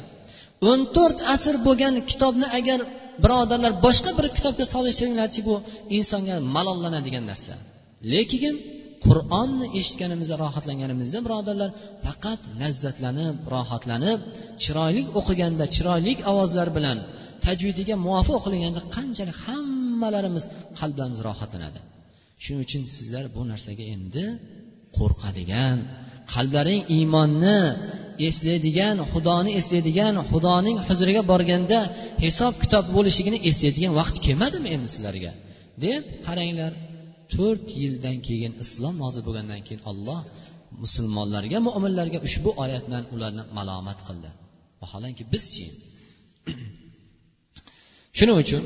O'n 0.71 0.81
to'rt 0.97 1.19
asr 1.35 1.55
bo'lgan 1.67 1.95
kitobni 2.11 2.47
agar 2.59 2.81
birodarlar 3.25 3.73
boshqa 3.87 4.11
bir 4.19 4.27
kitobga 4.37 4.65
solishtiringlarchi 4.75 5.41
bu 5.49 5.55
insonga 5.99 6.37
malollanadigan 6.55 7.25
narsa. 7.31 7.55
Lekin 8.13 8.55
qur'onni 9.07 9.67
eshitganimizda 9.79 10.37
rohatlanganimizda 10.45 11.19
birodarlar 11.27 11.71
faqat 12.07 12.41
lazzatlanib 12.61 13.37
rohatlanib 13.55 14.21
chiroyli 14.63 15.03
o'qiganda 15.19 15.65
chiroyli 15.75 16.13
ovozlar 16.33 16.69
bilan 16.77 16.99
tajvidiga 17.47 17.95
muvofiq 18.07 18.35
o'qilganda 18.41 18.81
qanchalik 18.97 19.37
hammalarimiz 19.47 20.45
qalblarimiz 20.81 21.21
rohatlanadi. 21.29 21.81
Shuning 22.43 22.61
uchun 22.67 22.83
sizlar 22.97 23.25
bu 23.37 23.43
narsaga 23.53 23.85
endi 23.95 24.25
qo'rqadigan 24.99 25.77
qalblaring 26.35 26.83
iymonni 26.97 27.59
eslaydigan 28.29 28.97
xudoni 29.13 29.51
eslaydigan 29.61 30.15
xudoning 30.31 30.77
huzuriga 30.89 31.23
borganda 31.33 31.79
hisob 32.25 32.55
kitob 32.63 32.85
bo'lishligini 32.97 33.39
eslaydigan 33.51 33.93
vaqt 34.01 34.17
kelmadimi 34.27 34.69
endi 34.75 34.89
sizlarga? 34.95 35.33
deb 35.85 36.03
qaranglar. 36.27 36.73
to'rt 37.34 37.68
yildan 37.82 38.18
keyin 38.28 38.54
islom 38.64 38.96
nozil 39.04 39.22
bo'lgandan 39.28 39.62
keyin 39.68 39.82
olloh 39.92 40.20
musulmonlarga 40.84 41.58
mo'minlarga 41.68 42.20
ushbu 42.28 42.50
oyat 42.64 42.84
bilan 42.88 43.04
ularni 43.16 43.44
malomat 43.58 44.00
qildi 44.08 44.30
vaholanki 44.82 45.24
bizchi 45.34 45.66
shuning 48.18 48.40
uchun 48.46 48.64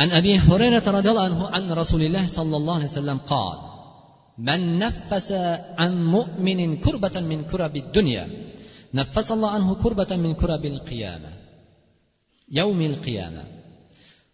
عن 0.00 0.10
أبي 0.20 0.32
هريرة 0.48 0.86
رضي 0.98 1.08
الله 1.12 1.26
عنه 1.30 1.40
عن 1.54 1.64
رسول 1.82 2.02
الله 2.08 2.24
صلى 2.38 2.56
الله 2.60 2.74
عليه 2.78 2.90
وسلم 2.92 3.18
قال 3.34 3.58
من 4.48 4.60
نفس 4.84 5.28
عن 5.80 5.92
مؤمن 6.16 6.60
كربة 6.84 7.16
من 7.30 7.38
كرب 7.50 7.74
الدنيا 7.84 8.24
نفس 9.00 9.28
الله 9.32 9.50
عنه 9.56 9.68
كربة 9.82 10.10
من 10.24 10.32
كرب 10.40 10.64
القيامة 10.74 11.32
يوم 12.60 12.80
القيامة 12.92 13.44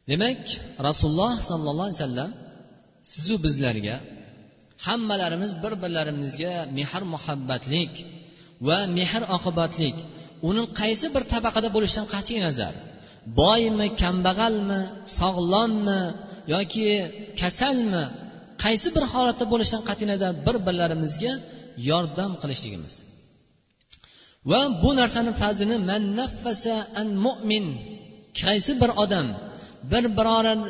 demak 0.09 0.41
rasululloh 0.89 1.37
sollallohu 1.49 1.89
alayhi 1.89 2.01
vasallam 2.01 2.31
sizu 3.12 3.36
bizlarga 3.46 3.96
hammalarimiz 4.88 5.52
bir 5.64 5.74
birlarimizga 5.84 6.54
mehr 6.78 7.04
muhabbatlik 7.14 7.94
va 8.68 8.80
mehr 8.98 9.24
oqibatlik 9.38 9.96
uni 10.50 10.64
qaysi 10.82 11.08
bir 11.16 11.24
tabaqada 11.34 11.70
bo'lishidan 11.76 12.08
qat'iy 12.16 12.40
nazar 12.48 12.74
boymi 13.42 13.88
kambag'almi 14.02 14.82
sog'lommi 15.20 16.02
yoki 16.54 16.88
kasalmi 17.42 18.04
qaysi 18.64 18.88
bir 18.96 19.04
holatda 19.14 19.46
bo'lishidan 19.54 19.84
qat'iy 19.90 20.08
nazar 20.14 20.32
bir 20.46 20.56
birlarimizga 20.68 21.34
yordam 21.90 22.32
qilishligimiz. 22.42 22.94
Va 24.52 24.62
bu 24.84 24.90
narsani 25.00 25.32
fazlini 25.42 25.78
man 25.90 26.04
naffasa 26.20 26.76
an 27.02 27.08
mo'min 27.26 27.66
qaysi 28.42 28.72
bir 28.82 28.92
odam 29.04 29.28
bir 29.92 30.04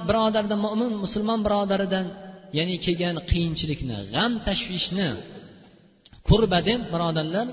birodardan 0.10 0.60
mo'min 0.66 0.92
musulmon 1.04 1.40
birodaridan 1.46 2.06
ya'ni 2.58 2.76
kelgan 2.86 3.16
qiyinchilikni 3.30 3.98
g'am 4.14 4.32
tashvishni 4.48 5.10
kurba 6.28 6.60
deb 6.70 6.82
birodarlar 6.94 7.48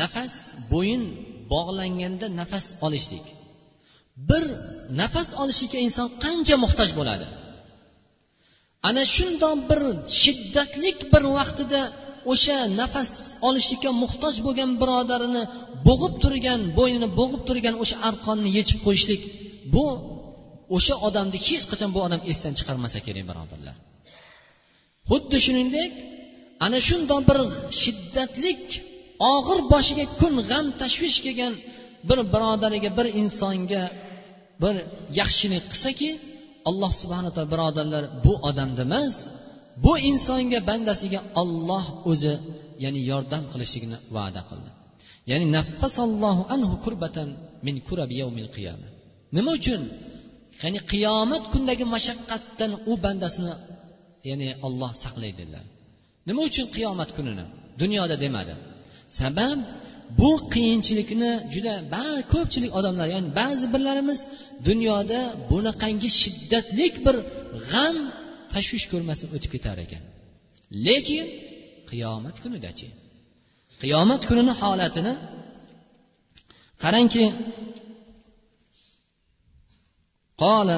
nafas 0.00 0.34
bo'yin 0.72 1.02
bog'langanda 1.52 2.26
nafas 2.40 2.66
olishlik. 2.86 3.26
Bir 4.28 4.44
nafas 5.00 5.28
olishlikka 5.42 5.78
inson 5.86 6.08
qancha 6.24 6.56
muhtoj 6.64 6.90
bo'ladi? 6.98 7.26
Ana 8.88 9.02
shundoq 9.16 9.54
bir 9.70 9.80
shiddatlik 10.22 10.98
bir 11.12 11.22
vaqtida 11.38 11.80
o'sha 12.32 12.58
nafas 12.80 13.10
olishlikka 13.48 13.90
muhtoj 14.02 14.34
bo'lgan 14.46 14.70
birodarini 14.80 15.42
bo'g'ib 15.86 16.14
turgan 16.22 16.60
bo'ynini 16.78 17.08
bo'g'ib 17.20 17.42
turgan 17.48 17.74
o'sha 17.82 17.96
arqonni 18.08 18.50
yechib 18.58 18.78
qo'yishlik 18.86 19.22
bu 19.74 19.86
o'sha 20.76 20.94
odamni 21.06 21.38
hech 21.48 21.64
qachon 21.70 21.90
bu 21.96 22.00
odam 22.06 22.20
esdan 22.30 22.52
chiqarmasa 22.58 22.98
kerak 23.06 23.24
birodarlar. 23.30 23.76
Xuddi 25.10 25.38
shuningdek 25.46 25.92
ana 26.66 26.78
shundoq 26.88 27.20
bir 27.28 27.38
shiddatlik 27.82 28.62
og'ir 29.34 29.58
boshiga 29.72 30.04
kun 30.20 30.34
g'am 30.50 30.66
tashvish 30.80 31.18
kelgan 31.24 31.54
bir 32.08 32.18
birodariga 32.34 32.90
bir 32.98 33.06
insonga 33.22 33.82
bir 34.62 34.74
yaxshilik 35.20 35.64
qilsaki 35.72 36.08
alloh 36.68 36.92
subhana 37.00 37.30
taolo 37.34 37.50
birodarlar 37.54 38.02
bu 38.24 38.32
odamda 38.48 38.82
emas 38.88 39.16
bu 39.84 39.92
insonga 40.10 40.58
bandasiga 40.70 41.20
olloh 41.42 41.84
o'zi 42.10 42.34
ya'ni 42.84 43.00
yordam 43.10 43.44
qilishligini 43.52 43.98
va'da 44.16 44.42
qildi. 44.50 44.70
Ya'ni 45.30 45.46
naffasallohu 45.56 46.42
anhu 46.54 46.74
kurbatan 46.84 47.28
min 47.66 47.76
kurabi 47.88 48.14
yawmil 48.22 48.48
qiyama 48.56 48.88
nima 49.36 49.50
uchun 49.58 49.80
ya'ni 50.64 50.80
qiyomat 50.92 51.44
kundagi 51.52 51.84
mashaqqatdan 51.94 52.70
u 52.90 52.92
bandasini 53.04 53.54
ya'ni 54.28 54.48
olloh 54.66 54.92
saqlaydi 55.04 55.36
dedilar. 55.40 55.64
Nima 56.28 56.40
uchun 56.48 56.66
qiyomat 56.76 57.10
kunini 57.16 57.44
dunyoda 57.82 58.16
demadi? 58.24 58.54
Sabab 59.20 59.58
bu 60.20 60.30
qiyinchilikni 60.54 61.30
juda 61.54 61.74
ko'pchilik 62.32 62.72
odamlar 62.78 63.06
ya'ni 63.14 63.28
ba'zi 63.40 63.66
birlarimiz 63.74 64.20
dunyoda 64.68 65.20
bunaqangi 65.50 66.08
shiddatlik 66.20 66.94
bir 67.06 67.16
g'am 67.70 67.96
tashvish 68.54 68.86
ko'rmasdan 68.92 69.28
o'tib 69.36 69.50
ketar 69.54 69.76
ekan. 69.86 70.02
Lekin 70.86 71.24
qiyomat 71.90 72.36
kunidachi 72.44 72.88
qiyomat 73.82 74.22
kunini 74.28 74.54
holatini 74.62 75.12
qarangki 76.82 77.24
قال 80.45 80.69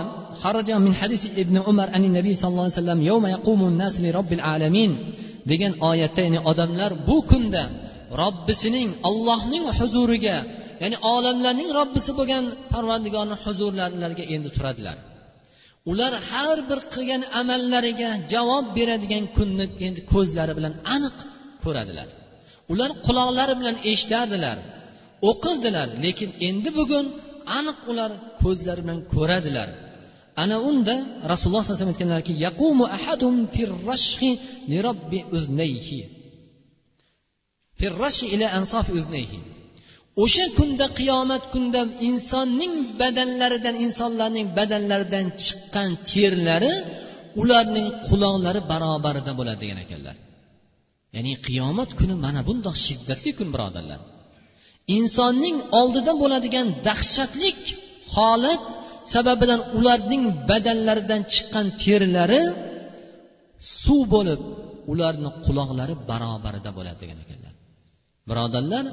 خرج 0.43 0.71
من 0.71 0.93
حديث 0.95 1.25
ابن 1.43 1.55
عمر 1.67 1.87
عن 1.95 2.03
النبي 2.09 2.33
صلى 2.35 2.49
الله 2.49 2.67
عليه 2.67 2.81
وسلم 2.81 3.01
يوم 3.01 3.23
يقوم 3.27 3.61
الناس 3.67 3.99
لرب 3.99 4.33
العالمين 4.33 4.91
degan 5.51 5.73
oyatda 5.89 6.21
ya'ni 6.25 6.39
odamlar 6.51 6.91
bu 7.07 7.17
kunda 7.31 7.63
robbisining 8.21 8.89
ollohning 9.09 9.63
huzuriga 9.79 10.37
ya'ni 10.81 10.97
olamlarning 11.13 11.69
robbisi 11.79 12.11
bo'lgan 12.19 12.43
parvardigorni 12.73 13.35
huzurlariga 13.43 14.25
endi 14.35 14.49
turadilar 14.55 14.97
ular 15.91 16.13
har 16.29 16.57
bir 16.69 16.79
qilgan 16.93 17.21
amallariga 17.41 18.09
javob 18.33 18.65
beradigan 18.77 19.25
kunni 19.37 19.65
endi 19.87 20.01
ko'zlari 20.13 20.53
bilan 20.59 20.73
aniq 20.95 21.17
ko'radilar 21.63 22.07
ular 22.73 22.89
quloqlari 23.05 23.53
bilan 23.61 23.75
eshitardilar 23.91 24.57
o'qirdilar 25.29 25.87
lekin 26.05 26.29
endi 26.47 26.69
bugun 26.79 27.05
aniq 27.59 27.77
ular 27.91 28.11
ko'zlari 28.42 28.80
bilan 28.84 29.00
ko'radilar. 29.14 29.68
Ana 30.42 30.56
unda 30.70 30.94
rasululloh 31.30 31.62
sallallohu 31.62 31.76
alayhi 31.76 31.82
vasallam 31.82 31.94
aytganlarki 31.96 32.32
yaqumu 32.46 32.84
ahadum 32.98 33.34
firrashhi 33.54 34.30
li 34.70 34.78
robbi 34.86 35.20
uznayhi. 35.36 36.00
Firrashi 37.80 38.24
ila 38.34 38.46
ansofi 38.58 38.92
uznayhi. 39.00 39.38
O'sha 40.24 40.46
kunda 40.58 40.86
qiyomat 40.98 41.42
kunda 41.54 41.80
insonning 42.08 42.74
badanlaridan 43.00 43.76
insonlarning 43.86 44.46
badanlaridan 44.58 45.26
chiqqan 45.44 45.90
terlari 46.10 46.72
ularning 47.42 47.88
quloqlari 48.08 48.60
barobarida 48.72 49.32
bo'ladi 49.38 49.60
degan 49.64 49.78
ekanlar. 49.84 50.16
Ya'ni 51.16 51.32
qiyomat 51.46 51.90
kuni 51.98 52.14
mana 52.24 52.40
bundoq 52.48 52.76
shiddatli 52.86 53.30
kun 53.38 53.48
birodarlar. 53.54 54.00
Insonning 54.98 55.56
oldida 55.80 56.12
bo'ladigan 56.22 56.66
dahshatlik 56.86 57.60
holat 58.14 58.62
sababidan 59.14 59.60
ularning 59.78 60.24
badanlaridan 60.50 61.22
chiqqan 61.32 61.66
terlari 61.82 62.42
suv 63.82 64.02
bo'lib 64.14 64.40
ularni 64.92 65.30
quloqlari 65.46 65.94
barobarida 66.10 66.70
bo'ladi 66.78 66.98
degan 67.02 67.18
ekanlar. 67.24 67.52
Birodarlar 68.28 68.84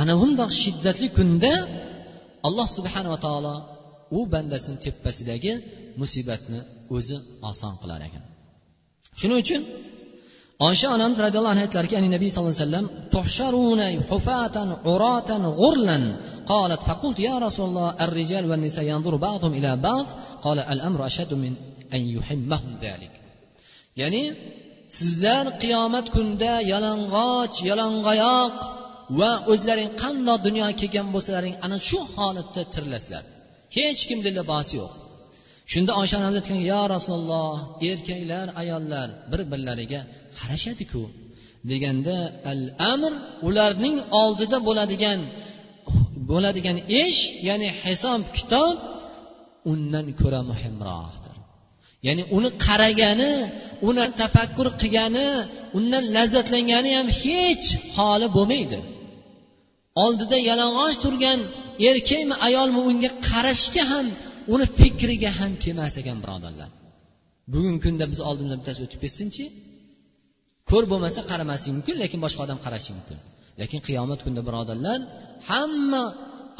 ana 0.00 0.14
bundoq 0.20 0.50
shiddatli 0.62 1.06
kunda 1.18 1.52
alloh 2.46 2.66
subhanava 2.76 3.18
taolo 3.26 3.54
u 4.18 4.20
bandasini 4.32 4.78
tepasidagi 4.84 5.52
musibatni 6.00 6.60
o'zi 6.96 7.16
oson 7.50 7.74
qilar 7.82 8.00
ekan. 8.08 8.22
Shuning 9.20 9.38
uchun 9.44 9.60
oysha 10.68 10.86
onamiz 10.96 11.18
roziyallohu 11.24 11.52
anhu 11.54 11.64
aytdilarki 11.66 11.94
nabiy 12.16 12.30
sallallohu 12.34 12.54
alayhi 12.56 12.66
vasallam 12.66 12.86
tuhsharuna 16.47 16.75
hufatan 16.75 16.79
uratan 16.79 16.79
g'urlan 16.79 16.79
قالت 16.79 16.81
فقلت 16.83 17.19
يا 17.19 17.35
رسول 17.45 17.69
الله 17.69 17.89
الرجال 18.05 18.43
والنساء 18.51 18.83
ينظر 18.83 19.15
بعضهم 19.15 19.53
إلى 19.53 19.71
بعض 19.75 20.05
قال 20.41 20.59
الأمر 20.59 21.05
أشد 21.05 21.33
من 21.33 21.53
أن 21.93 22.01
يحمهم 22.15 22.71
ذلك 22.81 23.11
يعني 23.97 24.21
sizlar 24.97 25.45
qiyomat 25.63 26.07
kunida 26.15 26.53
yalang'och 26.73 27.55
yalang'oyoq 27.69 28.57
va 29.19 29.31
o'zlaring 29.53 29.89
qandoq 30.03 30.39
dunyoga 30.47 30.73
kelgan 30.81 31.07
bo'lsalaring 31.15 31.55
ana 31.65 31.77
shu 31.89 31.99
holatda 32.15 32.61
tirilasizlar 32.73 33.23
hech 33.77 34.01
kimda 34.09 34.29
libosi 34.37 34.73
yo'q 34.81 34.93
shunda 35.71 35.91
oysha 36.01 36.15
onamiz 36.19 36.37
aytgan 36.41 36.59
yo 36.71 36.81
rasululloh 36.95 37.55
erkaklar 37.91 38.47
ayollar 38.61 39.07
bir 39.31 39.41
birlariga 39.51 40.01
qarashadiku 40.39 41.03
deganda 41.71 42.15
al 42.51 42.61
amr 42.93 43.11
ularning 43.47 43.95
oldida 44.21 44.57
bo'ladigan 44.67 45.19
bo'ladigan 46.30 46.78
ish 47.04 47.20
ya'ni 47.48 47.68
hisob 47.82 48.22
kitob 48.36 48.76
undan 49.72 50.06
ko'ra 50.20 50.40
muhimroqdir. 50.50 51.34
Ya'ni 52.06 52.22
uni 52.36 52.50
qaragani 52.66 53.32
uni 53.88 54.04
tafakkur 54.20 54.68
qilgani 54.80 55.26
undan 55.78 56.04
lazzatlangani 56.16 56.90
ham 56.98 57.08
hech 57.22 57.66
holi 57.96 58.26
bo'lmaydi. 58.36 58.80
Oldida 60.04 60.38
yalang'och 60.50 60.94
turgan 61.04 61.40
erkakmi 61.90 62.34
ayolmi 62.46 62.80
unga 62.90 63.10
qarashga 63.28 63.82
ham 63.92 64.06
uni 64.54 64.66
fikriga 64.78 65.30
ham 65.38 65.52
kelmas 65.64 65.94
ekan 66.00 66.18
birodarlar. 66.24 66.70
Bugungi 67.52 67.80
kunda 67.86 68.04
biz 68.12 68.20
oldimizdan 68.28 68.58
bittasi 68.60 68.80
o'tib 68.86 69.00
ketsinchi 69.04 69.44
ko'r 70.70 70.84
bo'lmasa 70.92 71.20
qaramasligi 71.30 71.72
mumkin 71.76 71.96
lekin 72.02 72.18
boshqa 72.24 72.40
odam 72.46 72.58
qarashi 72.64 72.90
mumkin. 72.98 73.18
Lekin 73.60 73.80
qiyomat 73.86 74.20
kunida 74.24 74.42
birodarlar 74.48 75.00
hamma 75.50 76.04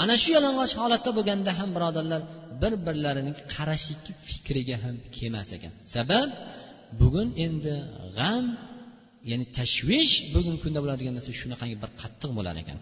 ana 0.03 0.15
shu 0.23 0.31
yalang'och 0.37 0.73
holatda 0.83 1.11
bo'lganda 1.19 1.51
ham 1.59 1.69
birodarlar 1.77 2.21
bir 2.63 2.73
birlarining 2.87 3.37
qarashiki 3.55 4.11
fikriga 4.29 4.77
ham 4.85 4.95
kelmas 5.17 5.51
ekan. 5.57 5.73
Sabab 5.95 6.29
bugun 7.01 7.29
endi 7.47 7.75
g'am 8.19 8.45
ya'ni 9.31 9.47
tashvish 9.59 10.15
bugungi 10.35 10.61
kunda 10.65 10.79
bo'ladigan 10.85 11.15
narsa 11.19 11.31
shunaqangi 11.41 11.77
bir 11.83 11.91
qattiq 12.03 12.31
bo'lar 12.39 12.57
ekan. 12.63 12.79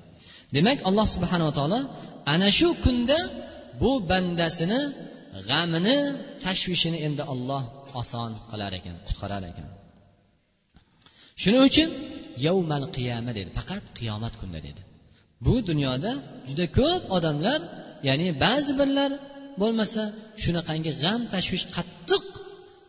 Demak 0.56 0.78
alloh 0.88 1.06
subhanava 1.14 1.52
taolo 1.58 1.80
ana 2.34 2.48
shu 2.58 2.68
kunda 2.84 3.18
bu 3.82 3.90
bandasini 4.10 4.80
g'amini 5.48 5.96
tashvishini 6.44 6.98
endi 7.06 7.22
olloh 7.32 7.62
oson 8.00 8.30
qilar 8.50 8.72
ekan 8.78 8.94
qutqarar 9.06 9.42
ekan. 9.52 9.66
Shuning 11.42 11.62
uchun 11.70 11.88
yavmal 12.46 12.84
qiyama 12.96 13.32
dedi. 13.38 13.50
Faqat 13.58 13.84
qiyomat 13.98 14.34
kunida 14.40 14.60
dedi. 14.68 14.80
Bu 15.46 15.54
dunyoda 15.68 16.12
juda 16.48 16.66
ko'p 16.78 17.02
odamlar 17.16 17.60
ya'ni 18.08 18.28
ba'zi 18.44 18.72
birlar 18.80 19.10
bo'lmasa 19.60 20.02
shunaqangi 20.42 20.92
g'am 21.02 21.20
tashvish 21.34 21.66
qattiq 21.76 22.24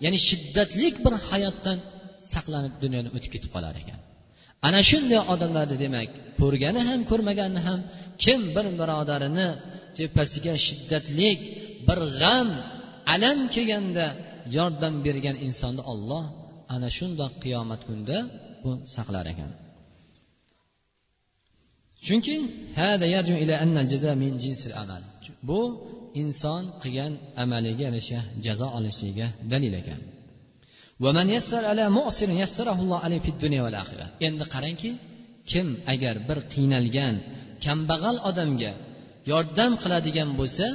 ya'ni 0.04 0.20
shiddatlik 0.30 0.96
bir 1.06 1.14
hayotdan 1.30 1.78
saqlanib 2.34 2.74
dunyodan 2.84 3.12
o'tib 3.18 3.32
ketib 3.36 3.52
qolar 3.56 3.76
ekan. 3.82 4.00
Ana 4.68 4.82
shunday 4.90 5.22
odamlarni 5.34 5.78
demak 5.84 6.10
ko'rgani 6.42 6.82
ham 6.90 7.00
ko'rmagani 7.12 7.60
ham 7.68 7.80
kim 8.24 8.40
bir 8.56 8.66
birodarini 8.80 9.48
tepasiga 9.98 10.54
shiddatlik 10.66 11.40
bir 11.88 12.00
g'am 12.22 12.48
alam 13.14 13.40
kelganda 13.56 14.06
yordam 14.58 14.94
bergan 15.06 15.36
insonni 15.48 15.84
olloh 15.94 16.24
ana 16.76 16.90
shundoq 16.98 17.34
qiyomat 17.44 17.82
kunida 17.88 18.18
bu 18.64 18.72
saqlar 18.96 19.26
ekan. 19.34 19.52
Chunki 22.06 22.36
bu 25.50 25.62
inson 26.22 26.64
qilgan 26.84 27.14
amaliga 27.44 27.84
yarasha 27.88 28.20
jazo 28.46 28.68
olishligiga 28.78 29.28
dalil 29.52 29.74
ekan. 29.82 30.02
Endi 34.28 34.46
qarangki 34.54 34.92
kim 35.52 35.68
agar 35.94 36.16
bir 36.28 36.40
qiynalgan 36.54 37.16
kambag'al 37.66 38.18
odamga 38.30 38.72
yordam 39.32 39.74
qiladigan 39.84 40.30
bo'lsa 40.40 40.68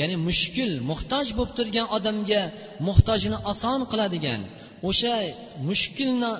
ya'ni 0.00 0.16
mushkul 0.28 0.72
muhtoj 0.90 1.26
bo'lib 1.38 1.52
turgan 1.58 1.86
odamga 1.96 2.42
muhtojini 2.88 3.38
oson 3.52 3.80
qiladigan 3.92 4.40
o'sha 4.88 5.14
mushkulni 5.68 6.32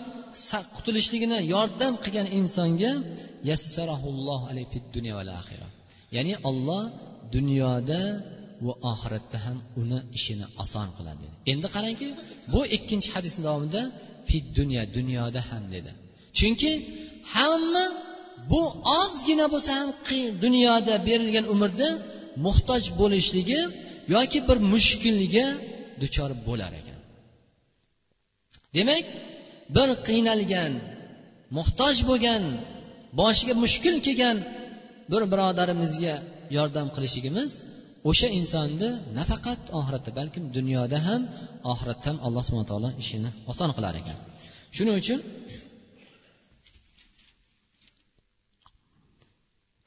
qutulishligini 0.77 1.39
yordam 1.55 1.93
qilgan 2.05 2.27
insonga 2.39 2.93
ya'ni 6.17 6.35
olloh 6.51 6.83
dunyoda 7.37 8.03
va 8.67 8.75
oxiratda 8.93 9.39
ham 9.47 9.59
uni 9.81 9.99
ishini 10.19 10.47
oson 10.63 10.89
qiladi. 10.97 11.27
Dedi 11.29 11.37
endi 11.53 11.69
qarangki 11.75 12.09
bu 12.53 12.61
ikkinchi 12.77 13.09
hadisni 13.15 13.43
davomida 13.49 13.83
fid 14.29 14.45
dunyo 14.59 14.83
dunyoda 14.97 15.41
ham 15.51 15.63
dedi. 15.75 15.91
Chunki 16.39 16.73
hamma 17.35 17.85
bu 18.53 18.63
ozgina 19.01 19.47
bo'lsa 19.55 19.71
ham 19.81 19.91
dunyoda 20.45 20.95
berilgan 21.09 21.47
umrda 21.55 21.89
muhtoj 22.47 22.83
bo'lishligi 23.01 23.61
yoki 24.15 24.39
bir 24.49 24.59
mushkulga 24.73 25.47
duchor 26.03 26.31
bo'lar 26.47 26.73
ekan. 26.81 27.01
Demak 28.77 29.05
bir 29.76 29.90
qiynalgan 30.08 30.72
muhtoj 31.58 31.96
bo'lgan 32.10 32.44
boshiga 33.20 33.54
mushkul 33.64 33.96
kelgan 34.06 34.38
bir 35.12 35.22
birodarimizga 35.32 36.14
yordam 36.58 36.88
qilishligimiz 36.96 37.52
o'sha 38.10 38.28
insonni 38.40 38.90
nafaqat 39.20 39.62
oxiratda 39.80 40.12
balkim 40.20 40.44
dunyoda 40.58 40.98
ham 41.08 41.22
oxiratda 41.72 42.06
ham 42.10 42.18
alloh 42.26 42.42
subhana 42.48 42.68
taolo 42.72 42.90
ishini 43.04 43.30
oson 43.52 43.70
qilar 43.78 43.94
ekan 44.02 44.18
shuning 44.76 44.96
uchun 45.02 45.20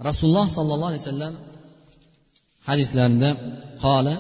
rasululloh 0.09 0.47
sollallohu 0.57 0.91
alayhi 0.93 1.05
vasallam 1.05 1.35
hadislarida 2.69 3.31
qola 3.85 4.15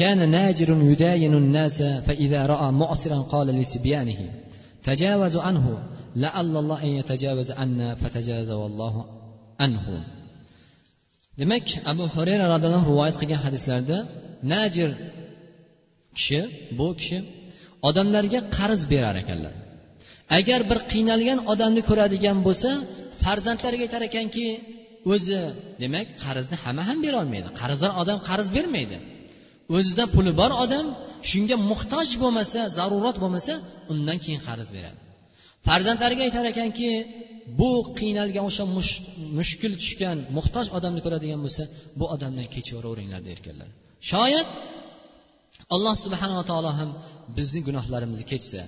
كان 0.00 0.18
ناجر 0.36 0.70
يداين 0.90 1.34
الناس 1.42 1.78
فإذا 2.06 2.40
رأى 2.52 2.68
معسرا 2.82 3.18
قال 3.32 3.48
لسبيانه 3.60 4.20
تجاوزوا 4.88 5.42
عنه 5.48 5.66
لعل 6.16 6.56
الله 6.62 6.78
أن 6.86 6.90
يتجاوز 7.00 7.50
عنا 7.60 7.88
فتجاوز 7.94 8.50
والله 8.50 8.94
عنه 9.60 9.86
demak 11.40 11.66
abu 11.92 12.04
hurayra 12.14 12.44
roziyallohu 12.54 12.86
rivoyat 12.92 13.16
qilgan 13.20 13.40
hadislarda 13.46 13.98
najir 14.52 14.90
kishi 16.16 16.40
bu 16.78 16.88
kishi 17.00 17.18
odamlarga 17.88 18.40
qarz 18.56 18.80
berar 18.92 19.16
ekanlar 19.22 19.54
agar 20.38 20.60
bir 20.70 20.78
qiynalgan 20.92 21.38
odamni 21.52 21.82
ko'radigan 21.88 22.38
bo'lsa 22.46 22.70
farzandlariga 23.22 23.84
aytar 23.86 24.02
ekanki 24.10 24.46
o'zi 25.12 25.40
demak 25.82 26.06
qarzni 26.24 26.56
hamma 26.64 26.82
ham 26.88 26.98
berolmaydi 27.06 27.48
qarzdor 27.60 27.92
odam 28.02 28.18
qarz 28.28 28.46
bermaydi 28.56 28.96
o'zida 29.76 30.04
puli 30.14 30.32
bor 30.40 30.52
odam 30.64 30.86
shunga 31.29 31.55
muhtoj 31.71 32.07
bo'lmasa 32.23 32.59
zarurat 32.77 33.17
bo'lmasa 33.23 33.53
undan 33.93 34.17
keyin 34.23 34.41
qarz 34.47 34.67
beradi. 34.75 34.99
Farzandlariga 35.67 36.23
aytar 36.27 36.45
ekanki 36.53 36.89
bu 37.59 37.71
qiynalgan 37.99 38.43
o'sha 38.49 38.63
mushkul 39.39 39.73
tushgan 39.81 40.17
muhtoj 40.37 40.65
odamni 40.77 41.01
ko'radigan 41.05 41.39
bo'lsa 41.45 41.63
bu 41.99 42.05
odamdan 42.15 42.47
kechiravringlar 42.55 43.21
derkanlar 43.29 43.69
shoyat 44.11 44.47
alloh 45.75 45.95
subhanava 46.05 46.43
taolo 46.51 46.71
ham 46.79 46.89
bizni 47.37 47.59
gunohlarimizni 47.67 48.25
kechsa 48.31 48.61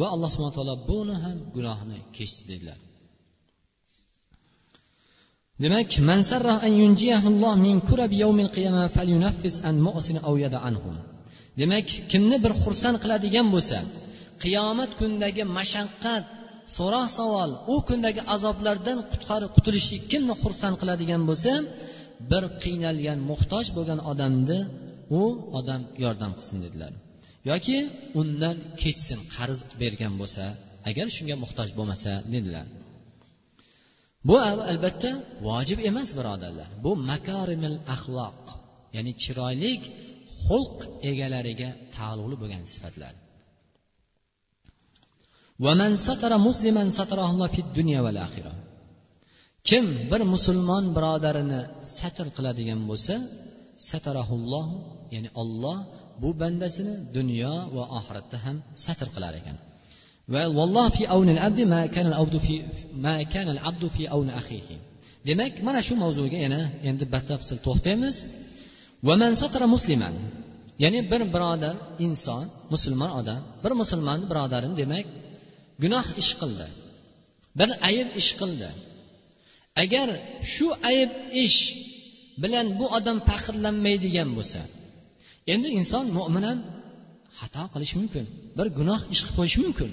va 0.00 0.06
alloh 0.14 0.30
subhana 0.34 0.54
taolo 0.58 0.74
buni 0.90 1.16
ham 1.24 1.36
gunohini 1.56 1.98
kechdi 2.16 2.42
dedilar. 2.52 2.78
Demak 5.62 5.86
demak 11.60 11.88
kimni 12.12 12.36
bir 12.44 12.52
xursand 12.62 12.96
qiladigan 13.02 13.46
bo'lsa 13.54 13.78
qiyomat 14.42 14.90
kunidagi 15.00 15.44
mashaqqat 15.58 16.24
so'roq 16.76 17.08
savol 17.18 17.50
u 17.72 17.74
kundagi 17.88 18.22
azoblardan 18.34 18.98
qutqarib 19.12 19.50
qutulishlik 19.56 20.02
kimni 20.12 20.34
xursand 20.42 20.76
qiladigan 20.80 21.22
bo'lsa 21.30 21.52
bir 22.30 22.44
qiynalgan 22.62 23.18
muhtoj 23.30 23.66
bo'lgan 23.76 24.00
odamni 24.12 24.58
u 25.20 25.22
odam 25.58 25.82
yordam 26.04 26.32
qilsin 26.38 26.58
dedilar. 26.64 26.92
Yoki 27.50 27.78
undan 28.20 28.56
kechsin 28.82 29.18
qarz 29.34 29.58
bergan 29.82 30.14
bo'lsa 30.20 30.44
agar 30.90 31.06
shunga 31.16 31.36
muhtoj 31.44 31.68
bo'lmasa 31.78 32.12
dedilar. 32.34 32.66
Bu 34.28 34.36
albatta 34.70 35.10
vojib 35.48 35.78
emas 35.90 36.08
birodarlar. 36.18 36.68
Bu 36.84 36.90
makarimil 37.10 37.76
axloq 37.94 38.40
ya'ni 38.94 39.12
chiroylik 39.22 39.82
xulq 40.48 40.76
egalariga 41.10 41.70
taalluqli 41.96 42.36
bo'lgan 42.42 42.62
sifatlar. 42.74 43.14
kim 49.68 49.84
bir 50.10 50.20
musulmon 50.34 50.84
birodarini 50.96 51.60
satr 51.98 52.26
qiladigan 52.36 52.80
bo'lsa 52.90 53.14
satarahulloh 53.90 54.66
ya'ni 55.14 55.30
olloh 55.42 55.78
bu 56.22 56.30
bandasini 56.40 56.94
dunyo 57.16 57.52
va 57.76 57.84
oxiratda 57.98 58.36
ham 58.44 58.56
satr 58.86 59.08
qilar 59.14 59.34
ekan. 59.40 59.56
Demak 65.28 65.54
mana 65.66 65.80
shu 65.86 65.94
mavzuga 66.02 66.38
yana 66.46 66.60
endi 66.88 67.04
batafsil 67.14 67.58
to'xtaymiz. 67.66 68.16
Musliman 69.74 70.14
ya'ni 70.82 71.00
bir 71.10 71.22
birodar 71.34 71.76
inson 72.06 72.44
musulmon 72.72 73.10
odam 73.20 73.40
bir 73.64 73.72
musulmon 73.80 74.20
birodarini 74.30 74.74
demak 74.82 75.06
gunoh 75.82 76.06
ish 76.22 76.32
qildi 76.40 76.68
bir 77.58 77.70
ayb 77.88 78.08
ish 78.20 78.30
qildi. 78.40 78.70
Agar 79.82 80.08
shu 80.52 80.66
ayb 80.90 81.10
ish 81.44 81.58
bilan 82.42 82.66
bu 82.78 82.86
odam 82.98 83.18
faxrlanmaydigan 83.28 84.28
bo'lsa 84.38 84.60
endi 85.52 85.68
inson 85.80 86.04
mo'min 86.18 86.44
ham 86.48 86.58
xato 87.40 87.64
qilishi 87.74 87.94
mumkin 88.00 88.24
bir 88.58 88.66
gunoh 88.78 89.00
ish 89.12 89.20
qilib 89.24 89.36
qo'yishi 89.38 89.58
mumkin. 89.66 89.90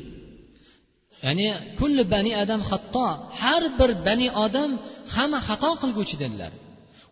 Ya'ni 1.26 1.48
kulli 1.80 2.04
bani 2.14 2.32
adam 2.44 2.62
xatto 2.70 3.08
har 3.42 3.64
bir 3.80 3.92
bani 4.08 4.28
odam 4.46 4.72
hamma 5.16 5.40
xato 5.48 5.72
qilguvchi 5.82 6.16
dedilar. 6.24 6.52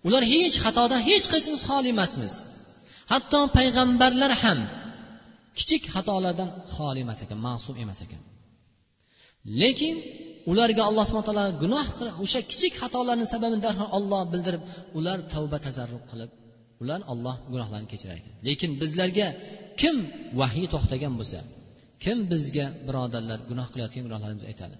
Ular 0.07 0.23
hech 0.33 0.55
xatodan 0.65 1.01
hech 1.09 1.25
qaysimiz 1.33 1.61
xoli 1.69 1.89
emasmiz. 1.95 2.33
Hatto 3.11 3.39
payg'ambarlar 3.57 4.31
ham 4.43 4.59
kichik 5.57 5.83
xatolardan 5.93 6.49
xoli 6.75 6.99
emas 7.05 7.19
ekan 7.25 7.39
ma'sum 7.47 7.75
emas 7.83 7.99
ekan. 8.05 8.21
Lekin 9.61 9.95
ularga 10.51 10.81
alloh 10.89 11.03
subhana 11.07 11.27
taolo 11.29 11.43
gunoh 11.63 11.85
o'sha 12.23 12.41
kichik 12.51 12.73
xatolarni 12.81 13.25
sababini 13.33 13.61
darhol 13.65 13.89
olloh 13.97 14.21
bildirib 14.33 14.63
ular 14.97 15.17
tavba 15.33 15.57
tazarrub 15.65 16.03
qilib 16.11 16.31
ular 16.83 16.99
olloh 17.13 17.35
gunohlarini 17.53 17.89
kechirar 17.93 18.15
ekan. 18.21 18.33
Lekin 18.47 18.71
bizlarga 18.81 19.27
kim 19.81 19.95
vahiy 20.39 20.67
to'xtagan 20.73 21.13
bo'lsa 21.19 21.39
kim 22.03 22.17
bizga 22.31 22.65
birodarlar 22.87 23.39
gunoh 23.49 23.67
qilayotgan 23.73 24.03
gunohlarimizni 24.07 24.47
aytadi? 24.51 24.75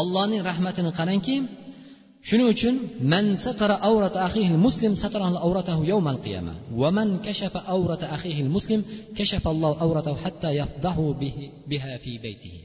Allohning 0.00 0.42
rahmatini 0.50 0.90
qarangki 0.98 1.36
shuning 2.28 2.48
uchun 2.54 2.74
man 3.12 3.26
satara 3.44 3.76
avrata 3.88 4.18
axihi 4.26 4.54
muslim 4.66 4.92
satarahu 5.02 5.36
avratahu 5.46 5.82
yawmal 5.92 6.18
qiyama 6.24 6.54
va 6.80 6.88
man 6.98 7.08
kashafa 7.26 7.60
avrata 7.74 8.06
axihi 8.16 8.42
muslim 8.56 8.80
kashafa 9.18 9.48
alloh 9.54 9.72
avratahu 9.84 10.16
hatta 10.24 10.48
yafdahu 10.60 11.04
biha 11.70 11.92
fi 12.04 12.12
baytihi. 12.24 12.60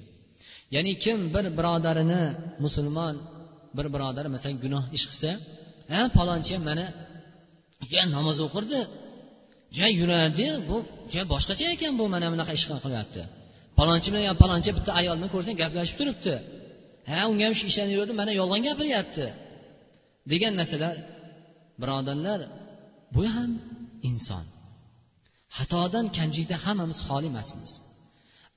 Ya'ni 0.75 0.93
kim 1.03 1.17
bir 1.33 1.45
birodarini 1.57 2.21
musulmon 2.63 3.15
bir 3.77 3.85
birodar 3.93 4.25
masalan 4.33 4.57
gunoh 4.63 4.83
ish 4.97 5.05
qilsa 5.09 5.31
ha 5.91 6.01
palonchi 6.17 6.55
mana 6.67 6.85
ja 7.91 8.01
namoz 8.15 8.37
o'qirdi 8.45 8.79
ja 9.77 9.87
yurardi 9.99 10.47
bu 10.69 10.77
ja 11.13 11.21
boshqacha 11.33 11.65
ekan 11.75 11.93
bu 11.99 12.03
mana 12.13 12.27
bunaqa 12.33 12.51
ish 12.59 12.65
qilyapti. 12.85 13.21
Palonchi 13.79 14.09
bilan 14.13 14.35
palonchi 14.43 14.69
bitta 14.77 14.91
ayolni 15.01 15.27
ko'rsang 15.33 15.55
gaplashib 15.61 15.95
turibdi. 15.99 16.33
Ha 17.11 17.19
unga 17.31 17.43
ham 17.47 17.53
shu 17.59 17.65
ishlarni 17.71 17.93
yurdi 17.99 18.13
mana 18.19 18.31
yolg'on 18.39 18.61
gapiryapti. 18.67 19.25
Degan 20.31 20.53
narsalar 20.59 20.95
birodarlar 21.81 22.39
bu 23.15 23.23
ham 23.35 23.51
inson. 24.09 24.45
Xatodan 25.57 26.05
kamchilikdan 26.17 26.59
hammamiz 26.65 26.99
xoli 27.07 27.27
emasmiz. 27.33 27.71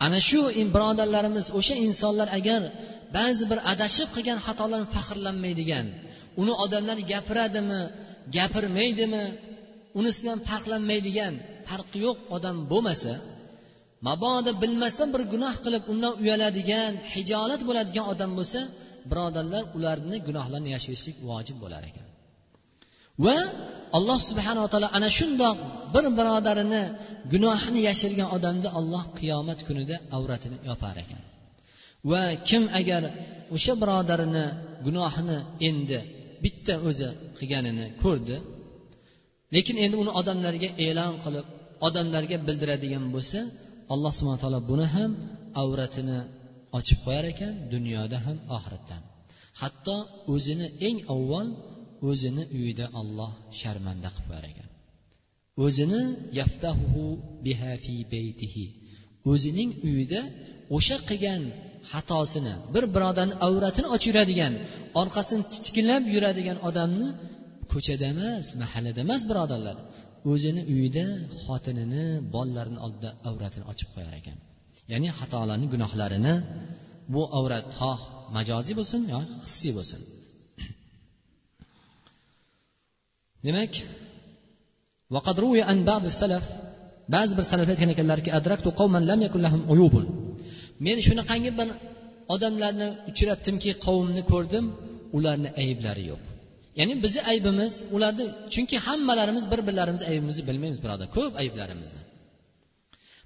Ana 0.05 0.19
shu 0.29 0.41
birodarlarimiz 0.75 1.47
o'sha 1.59 1.75
insonlar 1.87 2.29
agar 2.39 2.63
ba'zi 3.17 3.45
bir 3.51 3.59
adashib 3.73 4.09
qilgan 4.15 4.39
xatolarni 4.47 4.89
faxrlanmaydigan 4.95 5.87
uni 6.41 6.55
odamlar 6.65 6.99
gapiradimi 7.13 7.83
gapirmaydimi 8.37 9.25
unisidan 9.99 10.39
farqlanmaydigan 10.49 11.35
farqi 11.69 11.99
yo'q 12.07 12.19
odam 12.37 12.57
bo'lmasa 12.73 13.13
mabodo 14.09 14.51
bilmasdan 14.63 15.09
bir 15.15 15.23
gunoh 15.33 15.55
qilib 15.65 15.85
undan 15.93 16.13
uyaladigan 16.23 16.93
hijolat 17.13 17.61
bo'ladigan 17.69 18.07
odam 18.13 18.31
bo'lsa 18.39 18.61
birodarlar 19.11 19.63
ularni 19.77 20.17
gunohlarini 20.29 20.71
yashirishlik 20.77 21.17
vojib 21.29 21.57
bo'lar 21.63 21.83
ekan. 21.91 22.07
Va 23.25 23.37
alloh 23.97 24.19
subhanava 24.29 24.69
taolo 24.73 24.89
ana 24.97 25.09
shundoq 25.19 25.57
bir 25.95 26.05
birodarini 26.19 26.83
gunohini 27.33 27.81
yashirgan 27.89 28.29
odamni 28.37 28.69
alloh 28.79 29.05
qiyomat 29.19 29.61
kunida 29.69 29.97
avratini 30.17 30.57
yopar 30.69 30.97
ekan. 31.05 31.21
Va 32.11 32.23
kim 32.49 32.63
agar 32.81 33.03
o'sha 33.57 33.73
birodarini 33.83 34.45
gunohini 34.87 35.39
endi 35.69 35.99
bitta 36.45 36.75
o'zi 36.89 37.09
qilganini 37.39 37.87
ko'rdi 38.03 38.37
lekin 39.55 39.77
endi 39.85 39.97
uni 40.03 40.13
odamlarga 40.21 40.69
e'lon 40.87 41.15
qilib 41.25 41.47
odamlarga 41.87 42.37
bildiradigan 42.47 43.05
bo'lsa 43.15 43.39
alloh 43.93 44.13
subhana 44.19 44.39
taolo 44.45 44.61
buni 44.71 44.87
ham 44.95 45.11
avratini 45.63 46.19
ochib 46.79 46.99
qo'yar 47.07 47.25
ekan 47.33 47.55
dunyoda 47.75 48.19
ham 48.27 48.39
oxiratda 48.57 48.93
ham. 48.97 49.05
Hatto 49.61 49.97
o'zini 50.35 50.67
eng 50.89 50.99
avval 51.15 51.49
o'zini 52.09 52.45
uyida 52.59 52.87
olloh 53.01 53.33
sharmanda 53.61 54.09
qilib 54.15 54.27
qo'yar 54.31 54.47
ekan. 54.53 54.69
O'zini 55.65 56.03
yaftahu 56.39 57.03
biha 57.47 57.73
fi 57.85 57.95
baytihi 58.15 58.67
o'zining 59.33 59.71
uyida 59.89 60.21
o'sha 60.77 60.97
qilgan 61.09 61.43
xatosini 61.93 62.55
bir 62.75 62.85
birodarni 62.95 63.35
avratini 63.47 63.89
ochib 63.95 64.09
yuradigan 64.11 64.53
orqasini 65.01 65.43
titkilab 65.53 66.03
yuradigan 66.15 66.59
odamni 66.69 67.09
ko'chada 67.73 68.05
emas 68.15 68.47
mahallada 68.63 68.99
emas 69.07 69.23
birodarlar. 69.31 69.77
O'zini 70.33 70.63
uyida 70.75 71.07
xotinini 71.43 72.05
bolalarini 72.35 72.81
oldida 72.87 73.11
avratini 73.29 73.65
ochib 73.73 73.89
qo'yar 73.95 74.15
ekan. 74.21 74.39
Ya'ni 74.93 75.09
xatolarni 75.19 75.67
gunohlarini 75.75 76.35
bu 77.15 77.23
avrat 77.39 77.67
xoh 77.81 78.01
majoziy 78.37 78.75
bo'lsin 78.81 79.01
yo 79.13 79.21
hissiy 79.45 79.73
bo'lsin. 79.79 80.01
Demak 83.47 83.73
ba'zi 87.15 87.33
bir 87.39 87.45
salaf 87.51 87.69
aytgan 87.73 87.91
ekanlarki 87.95 88.31
men 90.87 90.99
shunaqangi 91.07 91.51
bir 91.59 91.69
odamlarni 92.35 92.89
uchratdimki 93.11 93.71
qavmni 93.87 94.23
ko'rdim 94.33 94.65
ularni 95.17 95.51
ayblari 95.63 96.05
yo'q. 96.11 96.23
Ya'ni 96.81 96.95
bizni 97.05 97.23
aybimiz 97.33 97.75
ularni 97.97 98.25
chunki 98.55 98.77
hammalarimiz 98.87 99.45
bir 99.53 99.61
birlarimizni 99.69 100.07
aybimizni 100.13 100.43
bilmaymiz 100.49 100.81
birodar 100.85 101.09
ko'p 101.17 101.33
ayblarimizni. 101.43 102.03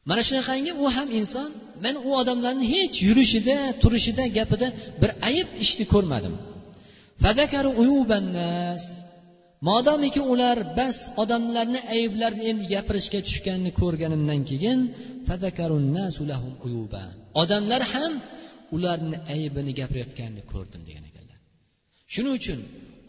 Mana 0.08 0.22
shunaqangi 0.28 0.72
u 0.82 0.84
ham 0.96 1.08
inson 1.20 1.50
men 1.84 1.94
u 2.08 2.10
odamlarni 2.20 2.66
hech 2.74 2.96
yurishida 3.08 3.56
turishida 3.82 4.24
gapida 4.38 4.66
bir 5.00 5.10
ayb 5.28 5.48
ishni 5.64 5.84
ko'rmadim. 5.94 6.34
Modomiki 9.68 10.20
ular 10.32 10.58
bas 10.78 10.96
odamlarni 11.22 11.80
ayblarini 11.94 12.44
endi 12.50 12.64
gapirishga 12.74 13.20
tushganini 13.26 13.72
ko'rganimdan 13.80 14.40
keyin 14.50 14.80
odamlar 17.42 17.82
ham 17.92 18.12
ularni 18.76 19.16
aybini 19.34 19.72
gapirayotganini 19.80 20.42
ko'rdim 20.52 20.82
degan 20.88 21.04
ekanlar. 21.10 21.38
Shuning 22.12 22.34
uchun 22.40 22.58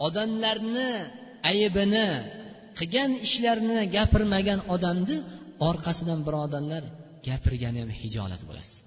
odamlarni 0.08 0.90
aybini 1.52 2.08
qilgan 2.80 3.12
ishlarini 3.26 3.80
gapirmagan 3.98 4.60
odamni 4.76 5.18
orqasidan 5.68 6.20
birodarlar 6.28 6.84
gapirgani 7.28 7.80
ham 7.84 7.92
hijolat 8.02 8.42
bo'lasiz. 8.50 8.78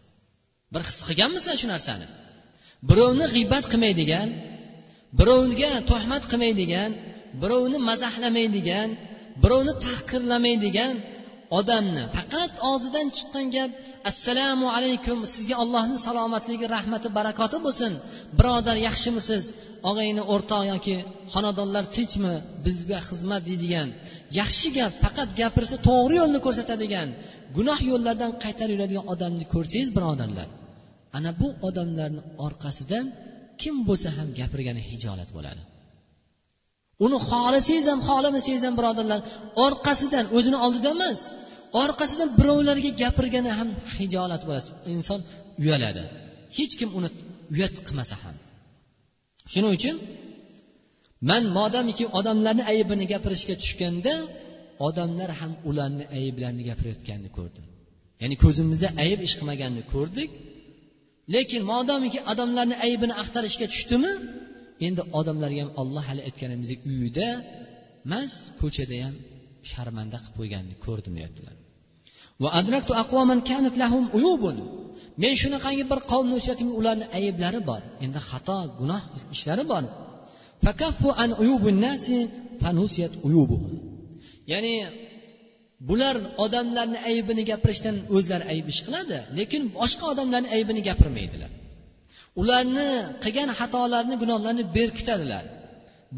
Bir 0.72 0.82
his 0.88 0.98
qilganmisizlar 1.08 1.56
shu 1.62 1.68
narsani? 1.74 2.06
Birovni 2.90 3.26
g'iybat 3.34 3.64
qilmaydigan 3.72 4.28
birovga 5.20 5.70
tuhmat 5.90 6.24
qilmaydigan 6.30 6.90
birovni 7.42 7.78
mazahlamaydigan 7.90 8.88
birovni 9.42 9.74
tahqirlamaydigan 9.86 10.94
odamni 11.58 12.04
faqat 12.16 12.52
og'zidan 12.70 13.06
chiqqan 13.16 13.46
gap 13.56 13.70
assalomu 14.10 14.66
alaykum 14.76 15.18
sizga 15.34 15.56
allohni 15.62 15.96
salomatligi 16.06 16.66
rahmati 16.76 17.08
barakoti 17.18 17.58
bo'lsin. 17.66 17.92
Birodar 18.38 18.76
yaxshimisiz? 18.88 19.42
Og'ayni 19.90 20.22
o'rtoq 20.34 20.62
yoki 20.72 20.96
xonadonlar 21.34 21.84
tinchmi? 21.96 22.34
Bizga 22.64 22.98
xizmat 23.08 23.42
deydigan 23.48 23.88
yaxshi 24.40 24.68
gap 24.78 24.92
faqat 25.04 25.28
gapirsa 25.40 25.76
to'g'ri 25.88 26.14
yo'lni 26.20 26.40
ko'rsatadigan 26.46 27.08
gunoh 27.56 27.78
yo'llardan 27.90 28.32
qaytarib 28.44 28.74
yuradigan 28.76 29.06
odamni 29.12 29.44
ko'rsangiz 29.54 29.90
birodarlar 29.96 30.48
ana 31.16 31.30
bu 31.40 31.48
odamlarni 31.68 32.22
orqasidan 32.46 33.06
kim 33.62 33.76
bo'lsa 33.88 34.08
ham 34.16 34.28
gapirgani 34.40 34.82
hijolat 34.90 35.30
bo'ladi. 35.36 35.62
Uni 37.04 37.18
xohlasangiz 37.30 37.86
ham 37.92 38.00
xohlamasangiz 38.08 38.62
ham 38.66 38.74
birodarlar 38.80 39.20
orqasidan 39.66 40.24
o'zini 40.36 40.58
oldida 40.64 40.88
emas 40.96 41.18
orqasidan 41.82 42.30
birovlarga 42.38 42.90
gapirgani 43.02 43.50
ham 43.58 43.68
hijolat 43.98 44.42
bo'ladi. 44.48 44.68
Inson 44.94 45.20
uyaladi 45.62 46.02
hech 46.58 46.72
kim 46.80 46.88
uni 46.98 47.08
uyat 47.54 47.74
qilmasa 47.86 48.14
ham. 48.22 48.36
Shuning 49.52 49.72
uchun 49.78 49.96
man 51.30 51.42
modomiki 51.58 52.04
odamlarni 52.18 52.64
aybini 52.72 53.04
gapirishga 53.12 53.54
tushganda 53.62 54.14
odamlar 54.88 55.30
ham 55.40 55.52
ularni 55.68 56.04
ayblarini 56.18 56.62
gapirayotganini 56.70 57.30
ko'rdim. 57.38 57.64
Ya'ni 58.22 58.36
ko'zimizda 58.44 58.88
ayb 59.04 59.20
ish 59.26 59.34
qilmaganini 59.38 59.84
ko'rdik. 59.94 60.30
Lekin 61.34 61.62
modomiki 61.72 62.20
odamlarni 62.32 62.76
aybini 62.86 63.14
axtarishga 63.22 63.66
tushdimi 63.72 64.12
endi 64.86 65.02
odamlarga 65.18 65.60
ham 65.64 65.72
olloh 65.80 66.04
hali 66.10 66.22
aytganimizdek 66.28 66.80
uyida 66.90 67.28
emas 68.06 68.32
ko'chada 68.60 68.96
ham 69.04 69.14
sharmanda 69.70 70.16
qilib 70.22 70.34
qo'yganini 70.38 70.76
ko'rdim 70.86 71.12
deyaptilar. 71.18 71.54
Men 75.22 75.34
shunaqangi 75.42 75.84
bir 75.90 75.98
qavmni 76.12 76.34
uchratdimki 76.40 76.74
ularni 76.80 77.06
ayblari 77.18 77.60
bor. 77.70 77.82
Endi 78.04 78.20
xato 78.30 78.58
gunoh 78.80 79.02
ishlari 79.34 79.64
bor. 79.72 79.84
Ya'ni 84.52 84.74
bular 85.88 86.16
odamlarni 86.44 86.98
aybini 87.10 87.42
gapirishdan 87.50 87.96
o'zlari 88.16 88.44
ayb 88.52 88.66
ish 88.72 88.80
qiladi 88.86 89.18
lekin 89.38 89.62
boshqa 89.78 90.04
odamlarni 90.12 90.48
aybini 90.56 90.80
gapirmaydilar. 90.88 91.50
Ularni 92.40 92.88
qilgan 93.24 93.50
xatolarini 93.58 94.16
gunohlarni 94.22 94.64
berkitadilar. 94.78 95.44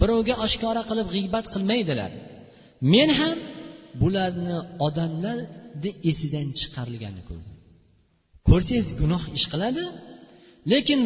Birovga 0.00 0.34
oshkora 0.46 0.82
qilib 0.90 1.08
g'iybat 1.14 1.46
qilmaydilar. 1.54 2.10
Men 2.94 3.08
ham 3.20 3.38
bularni 4.02 4.56
odamlarni 4.86 5.90
esidan 6.10 6.48
chiqarilganini 6.60 7.22
ko'rdim. 7.28 7.54
Ko'rsangiz 8.48 8.86
gunoh 9.00 9.22
ish 9.38 9.46
qiladi 9.52 9.84
lekin 10.72 11.00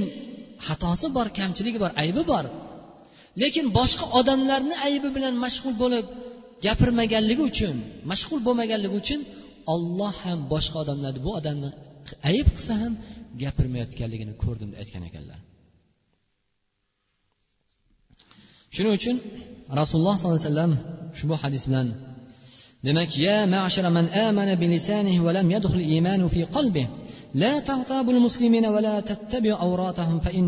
xatosi 0.66 1.06
bor 1.16 1.26
kamchiligi 1.38 1.78
bor 1.84 1.92
aybi 2.02 2.22
bor. 2.32 2.44
lekin 3.41 3.65
boshqa 3.77 4.05
odamlarni 4.19 4.75
aybi 4.87 5.09
bilan 5.15 5.33
mashg'ul 5.45 5.75
bo'lib 5.83 6.05
gapirmaganligi 6.65 7.43
uchun 7.51 7.75
mashg'ul 8.11 8.39
bo'lmaganligi 8.47 8.95
uchun 9.01 9.19
olloh 9.73 10.13
ham 10.25 10.39
boshqa 10.53 10.77
odamlarni 10.83 11.19
bu 11.25 11.31
odamni 11.39 11.69
ayb 12.31 12.47
qilsa 12.55 12.73
ham 12.81 12.93
gapirmayotganligini 13.43 14.33
ko'rdim 14.43 14.69
deb 14.71 14.77
aytgan 14.83 15.03
ekanlar 15.09 15.39
shuning 18.75 18.93
uchun 18.99 19.15
rasululloh 19.79 20.15
sollallohu 20.17 20.39
alayhi 20.39 20.49
vasallam 20.49 20.73
ushbu 21.15 21.33
hadis 21.43 21.63
bilan 21.69 21.87
demak 22.87 23.11
ya 23.27 23.37
ma'shara 23.55 23.89
man 23.97 24.05
amana 24.27 24.53
bi 24.61 24.65
lisanihi 24.73 25.19
va 25.25 25.31
lam 25.37 25.47
yadkhul 25.55 25.85
imanu 25.97 26.25
fi 26.33 26.41
qalbihi 26.55 26.87
la 27.43 27.53
tagtabu 27.69 28.09
المسلمين 28.15 28.65
ولا 28.65 28.99
تتبعوا 28.99 29.61
أوراتهم 29.65 30.19
فإن 30.19 30.45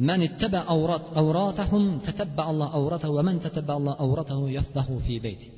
من 0.00 0.22
اتبع 0.22 0.62
أورات 0.68 1.04
أوراتهم 1.16 1.98
تتبع 1.98 2.50
الله 2.50 2.68
أورته 2.78 3.10
ومن 3.10 3.40
تتبع 3.40 3.76
الله 3.76 3.94
أورته 4.04 4.50
يفضح 4.50 4.86
في 5.06 5.18
بيته 5.26 5.50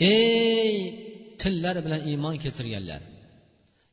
ey 0.00 0.72
tillari 1.40 1.80
bilan 1.86 2.00
iymon 2.10 2.34
keltirganlar 2.42 3.00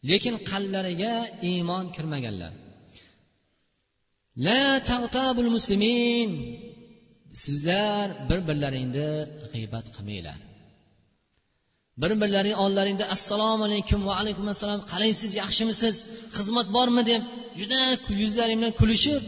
lekin 0.09 0.35
qalblariga 0.49 1.13
iymon 1.51 1.85
kirmaganlar 1.95 2.53
la 4.45 4.63
tagtabul 4.91 5.49
muslimin 5.55 6.29
sizlar 7.43 8.07
bir 8.29 8.39
birlaringni 8.47 9.09
g'iybat 9.53 9.85
qilmanglar 9.95 10.39
bir 12.01 12.11
birlaring 12.21 12.55
oldlaringda 12.63 13.05
assalomu 13.15 13.63
alaykum 13.69 13.99
va 14.07 14.13
alaykum 14.21 14.45
assalom 14.53 14.81
qalaysiz 14.91 15.31
yaxshimisiz 15.41 15.95
xizmat 16.35 16.67
bormi 16.75 17.03
deb 17.11 17.21
juda 17.59 17.81
yuzlaring 18.21 18.57
bilan 18.61 18.73
kulishib 18.81 19.21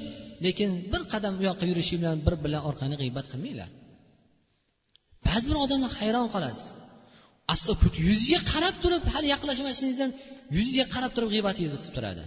lekin 0.45 0.71
bir 0.93 1.03
qadam 1.13 1.33
u 1.41 1.43
yoqqa 1.49 1.65
yurishi 1.71 1.95
bilan 2.01 2.17
bir 2.27 2.35
bilan 2.45 2.63
orqani 2.71 2.97
g'iybat 3.01 3.27
qilmanglar. 3.33 3.71
Ba'zi 5.27 5.47
bir 5.51 5.59
odamlar 5.65 5.93
hayron 6.01 6.29
qolasiz. 6.35 6.67
Aslo 7.53 7.73
yuziga 8.09 8.41
qarab 8.53 8.75
turib 8.83 9.05
hali 9.13 9.27
yaqinlashmasingizdan 9.35 10.11
yuziga 10.57 10.87
qarab 10.95 11.13
turib 11.17 11.31
g'iybatingizni 11.35 11.79
qilib 11.83 11.95
turadi. 11.99 12.25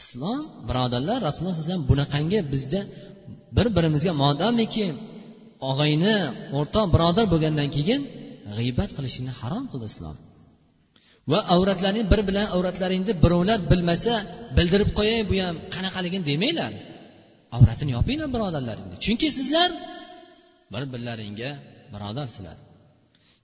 Islom 0.00 0.42
birodarlar 0.68 1.18
rasululloh 1.26 1.52
alayhi 1.52 1.64
vasallam 1.64 1.84
bunaqangi 1.90 2.38
bizda 2.52 2.80
bir 3.56 3.66
birimizga 3.76 4.12
modomiki 4.24 4.86
og'ayni 5.70 6.16
o'rtoq 6.58 6.86
birodar 6.94 7.24
bo'lgandan 7.32 7.68
keyin 7.76 8.00
g'iybat 8.56 8.90
qilishni 8.96 9.32
harom 9.40 9.64
qildi 9.72 9.86
islom. 9.92 10.16
Va 11.32 11.38
avratlaring 11.54 12.06
bir 12.12 12.20
bilan 12.28 12.46
avratlaringni 12.56 13.12
birovlar 13.24 13.58
bilmasa 13.70 14.12
bildirib 14.56 14.90
qo'yay 14.98 15.20
bu 15.30 15.34
ham 15.44 15.56
qanaqaligini 15.74 16.24
demanglar. 16.30 16.72
Avratini 17.56 17.90
yopinglar 17.98 18.28
birodarlaringni. 18.36 18.96
Chunki 19.04 19.28
sizlar 19.38 19.70
bir 20.72 20.82
birlaringga 20.92 21.50
birodarsizlar. 21.94 22.56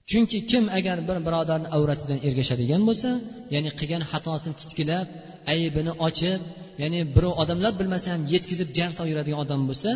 Chunki 0.09 0.37
kim 0.51 0.63
agar 0.79 0.97
bir 1.09 1.17
birodarni 1.27 1.67
avratidan 1.77 2.19
ergashadigan 2.27 2.81
bo'lsa 2.89 3.09
ya'ni 3.53 3.69
qilgan 3.79 4.03
xatosini 4.11 4.55
titkilab 4.61 5.07
aybini 5.53 5.93
ochib 6.07 6.41
ya'ni 6.81 6.99
birov 7.15 7.33
odamlar 7.43 7.71
bilmasa 7.79 8.07
ham 8.13 8.21
yetkazib 8.33 8.69
jar 8.77 8.91
soyiradigan 8.99 9.39
odam 9.45 9.61
bo'lsa 9.69 9.91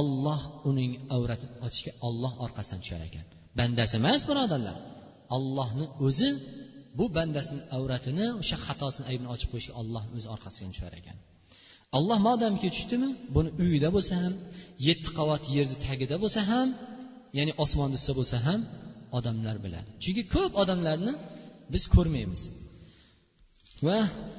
olloh 0.00 0.40
uning 0.70 0.90
avratini 1.16 1.52
ochishga 1.66 1.92
olloh 2.06 2.32
orqasidan 2.44 2.78
tushar 2.82 3.00
ekan. 3.08 3.24
Bandasi 3.58 3.94
emas 4.00 4.22
birodarlar. 4.30 4.76
Ollohni 5.36 5.86
o'zi 6.06 6.28
bu 6.98 7.04
bandasini 7.16 7.62
avratini 7.76 8.26
o'sha 8.42 8.56
xatosini 8.66 9.04
aybini 9.10 9.28
ochib 9.34 9.48
qo'yishga 9.52 9.74
ollohni 9.80 10.12
o'zi 10.18 10.28
orqasidan 10.34 10.70
tushar 10.74 10.92
ekan. 11.00 11.16
Alloh 11.98 12.18
modomiki 12.28 12.68
tushdimi? 12.74 13.08
Buni 13.34 13.50
uyida 13.64 13.88
bo'lsa 13.96 14.14
ham 14.22 14.34
yetti 14.88 15.10
qavat 15.18 15.42
yerni 15.56 15.76
tagida 15.86 16.16
bo'lsa 16.22 16.40
ham 16.50 16.68
ya'ni 17.38 17.52
osmonda 17.64 17.96
ustida 17.98 18.14
bo'lsa 18.20 18.36
ham 18.46 18.60
odamlar 19.18 19.56
biladi. 19.64 19.88
Chunki 20.02 20.22
ko'p 20.34 20.52
odamlarni 20.62 21.12
biz 21.74 21.82
ko'rmaymiz. 21.94 22.42
Va 23.86 23.98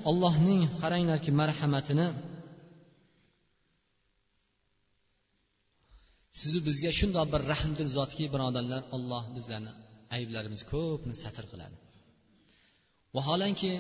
allohning 0.10 0.62
qaranglarki 0.82 1.32
marhamatini 1.42 2.08
sizu 6.42 6.60
bizga 6.68 6.92
shundoq 7.00 7.28
bir 7.34 7.42
rahmdil 7.54 7.90
zotki 7.98 8.26
birodarlar 8.34 8.82
olloh 8.96 9.24
bizlarni 9.36 9.72
ayblarimiz 10.16 10.62
ko'pni 10.74 11.16
satr 11.24 11.46
qiladi. 11.52 11.78
Vaholanki 13.16 13.72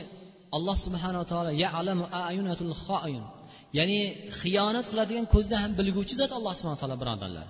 alloh 0.57 0.75
subhanava 0.85 1.25
taolo 1.31 1.51
yalamu 1.63 2.03
ayunatul 2.29 2.73
xoin 2.85 3.23
ya'ni 3.77 3.99
xiyonat 4.39 4.85
qiladigan 4.91 5.25
ko'zda 5.33 5.55
ham 5.63 5.71
bilguvchi 5.79 6.15
zot 6.21 6.31
alloh 6.37 6.53
subhana 6.59 6.77
taolo 6.81 6.97
birodarlar. 7.03 7.47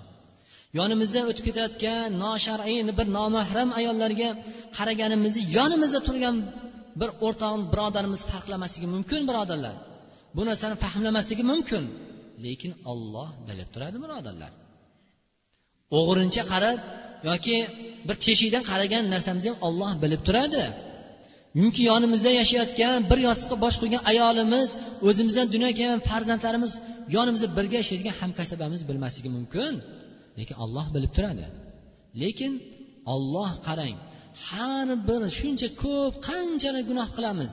Yonimizdan 0.78 1.24
o'tib 1.30 1.44
ketayotgan 1.48 2.06
noshar'iy 2.24 2.80
bir 2.98 3.06
nomahram 3.18 3.68
ayollarga 3.78 4.28
qaraganimizni 4.78 5.42
yonimizda 5.56 6.00
turgan 6.08 6.36
bir 7.00 7.10
o'rtog'im 7.26 7.62
birodarimiz 7.72 8.20
farqlamasligi 8.32 8.88
mumkin 8.94 9.20
birodarlar. 9.30 9.76
Bu 10.36 10.42
narsani 10.48 10.76
fahmlamasligi 10.84 11.44
mumkin. 11.52 11.82
Lekin 12.44 12.72
olloh 12.92 13.28
bilib 13.48 13.68
turadi 13.74 13.96
birodarlar. 14.04 14.52
O'g'rincha 15.98 16.42
qarab 16.52 16.78
yoki 17.30 17.56
bir 18.08 18.16
teshikdan 18.24 18.62
qaragan 18.70 19.04
narsamizni 19.14 19.48
ham 19.52 19.58
olloh 19.68 19.92
bilib 20.02 20.22
turadi. 20.28 20.64
Yoki 21.62 21.82
yonimizda 21.90 22.30
yashayotgan 22.40 22.98
bir 23.10 23.18
yostiqqa 23.28 23.56
bosh 23.64 23.76
qo'ygan 23.82 24.02
ayolimiz 24.12 24.68
o'zimizdan 25.08 25.46
dunyoga 25.54 25.74
kelgan 25.80 26.00
farzandlarimiz 26.10 26.72
yonimizda 27.16 27.48
birga 27.58 27.76
yashaydigan 27.82 28.14
hamkasabamiz 28.20 28.80
bilmasligi 28.88 29.30
mumkin. 29.36 29.72
Lekin 30.38 30.56
olloh 30.64 30.86
bilib 30.94 31.12
turadi. 31.16 31.46
Lekin 32.22 32.52
olloh 33.14 33.50
qarang 33.66 33.96
har 34.48 34.88
bir 35.08 35.20
shuncha 35.38 35.68
ko'p 35.82 36.14
qanchalar 36.28 36.82
gunoh 36.90 37.08
qilamiz. 37.16 37.52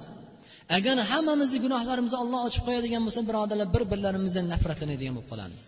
Agar 0.77 0.95
hammamizni 1.11 1.59
gunohlarimizni 1.65 2.17
olloh 2.23 2.39
ochib 2.47 2.63
qo'yadigan 2.67 3.01
bo'lsa 3.07 3.21
birodarlar 3.29 3.67
bir 3.75 3.83
birlarimizdan 3.91 4.45
nafratlanadigan 4.53 5.13
bo'lib 5.17 5.29
qolamiz. 5.33 5.63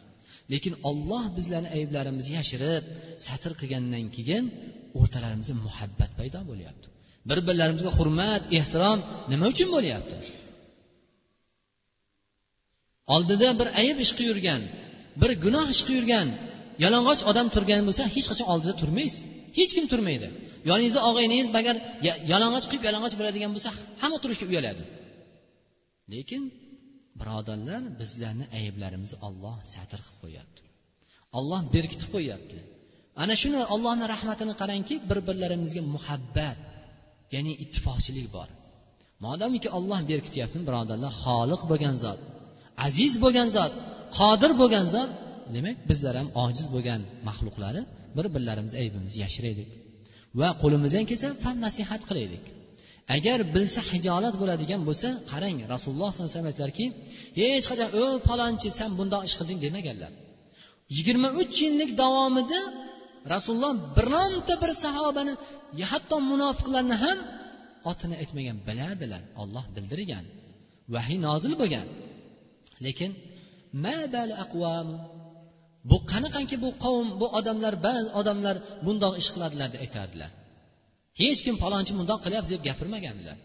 Lekin 0.53 0.73
olloh 0.89 1.23
bizlarni 1.37 1.69
ayblarimizni 1.77 2.33
yashirib 2.39 2.83
satr 3.27 3.51
qilgandan 3.61 4.05
keyin 4.15 4.43
o'rtalarimizda 4.99 5.55
muhabbat 5.65 6.11
paydo 6.19 6.41
bo'lyapti. 6.51 6.87
Bir 7.29 7.39
birlarimizga 7.47 7.91
hurmat 7.97 8.43
ehtirom 8.59 8.99
nima 9.31 9.45
uchun 9.53 9.69
bo'lyapti? 9.75 10.15
Oldida 13.15 13.49
bir 13.59 13.67
ayb 13.81 13.97
ish 14.05 14.13
qilib 14.17 14.29
yurgan 14.31 14.61
bir 15.21 15.31
gunoh 15.43 15.65
ish 15.73 15.81
qilib 15.85 15.97
yurgan 15.99 16.27
yalang'och 16.83 17.21
odam 17.31 17.47
turgan 17.55 17.81
bo'lsa 17.87 18.03
hech 18.15 18.27
qachon 18.31 18.47
oldida 18.53 18.73
turmaysiz. 18.81 19.21
Hech 19.57 19.71
kim 19.77 19.85
turmaydi. 19.93 20.27
Yoningizda 20.69 21.01
og'ayningiz 21.09 21.47
agar 21.61 21.75
yalang'och 22.31 22.65
qilib 22.69 22.83
yalang'och 22.87 23.15
bo'ladigan 23.19 23.51
bo'lsa 23.55 23.69
hamma 24.01 24.17
turishga 24.23 24.45
uyaladi. 24.51 24.83
Lekin 26.13 26.41
birodarlar 27.19 27.81
bizlarni 27.99 28.45
ayblarimizni 28.59 29.17
olloh 29.27 29.55
satr 29.73 29.99
qilib 30.05 30.19
qo'yyapti. 30.23 30.61
Olloh 31.37 31.61
berkitib 31.75 32.09
qo'yyapti. 32.15 32.57
Ana 33.23 33.35
shuni 33.41 33.59
ollohni 33.75 34.05
rahmatini 34.13 34.53
qarangki 34.61 34.95
bir 35.09 35.19
birlarimizga 35.27 35.81
muhabbat 35.95 36.59
ya'ni 37.33 37.53
ittifoqchilik 37.63 38.27
bor. 38.35 38.49
Modomiki 39.25 39.69
olloh 39.77 39.99
berkityapti 40.11 40.57
birodarlar? 40.67 41.11
Xoliq 41.23 41.61
bo'lgan 41.71 41.95
zot 42.05 42.19
aziz 42.87 43.13
bo'lgan 43.23 43.49
zot 43.57 43.71
qodir 44.17 44.51
bo'lgan 44.61 44.85
zot. 44.95 45.09
Demak 45.55 45.77
bizlar 45.89 46.13
ham 46.19 46.27
ojiz 46.43 46.67
bo'lgan 46.75 47.01
maxluqlari 47.27 47.81
bir 48.17 48.25
birlarimiz 48.35 48.73
aybimizni 48.81 49.19
yashiraylik. 49.25 49.69
Va 50.39 50.49
qo'limizdan 50.61 51.05
kelsa 51.09 51.27
fan 51.43 51.57
nasihat 51.65 52.01
qilaylik. 52.09 52.43
Agar 53.15 53.39
bilsa 53.55 53.81
hijolat 53.91 54.35
bo'ladigan 54.41 54.81
bo'lsa 54.87 55.07
qarang 55.31 55.57
rasululloh 55.73 56.09
sollallohu 56.11 56.29
alayhi 56.29 56.35
vasallam 56.35 56.51
aytdilarki 56.51 56.85
hech 57.39 57.65
qachon 57.71 57.89
o 58.01 58.03
palonchi 58.29 58.69
san 58.79 58.91
bundoq 58.99 59.21
ish 59.27 59.35
qilding 59.39 59.59
demaganlar. 59.65 60.11
Yigirma 60.97 61.29
uch 61.41 61.55
yillik 61.63 61.91
davomida 62.03 62.59
rasululloh 63.33 63.73
bironta 63.97 64.53
bir 64.63 64.71
sahobani 64.83 65.33
hatto 65.91 66.15
munofiqlarni 66.31 66.95
ham 67.03 67.17
otini 67.91 68.15
aytmagan 68.21 68.57
bilardilar. 68.67 69.21
Olloh 69.41 69.65
bildirgan. 69.75 70.25
Vahiy 70.93 71.17
nozil 71.27 71.53
bo'lgan. 71.61 71.87
Lekin 72.85 73.11
bu 75.89 75.97
qanaqangi 76.11 76.55
bu 76.65 76.69
qavm 76.83 77.07
bu 77.21 77.27
odamlar 77.39 77.73
ba'zi 77.87 78.09
odamlar 78.19 78.55
bundoq 78.85 79.13
ish 79.21 79.29
qiladilar 79.35 79.67
deb 79.73 79.81
aytardilar. 79.85 80.31
Hech 81.21 81.39
kim 81.45 81.55
palonchi 81.63 81.93
bundoq 81.99 82.19
qilyapti 82.25 82.49
deb 82.55 82.61
gapirmagandilar. 82.69 83.37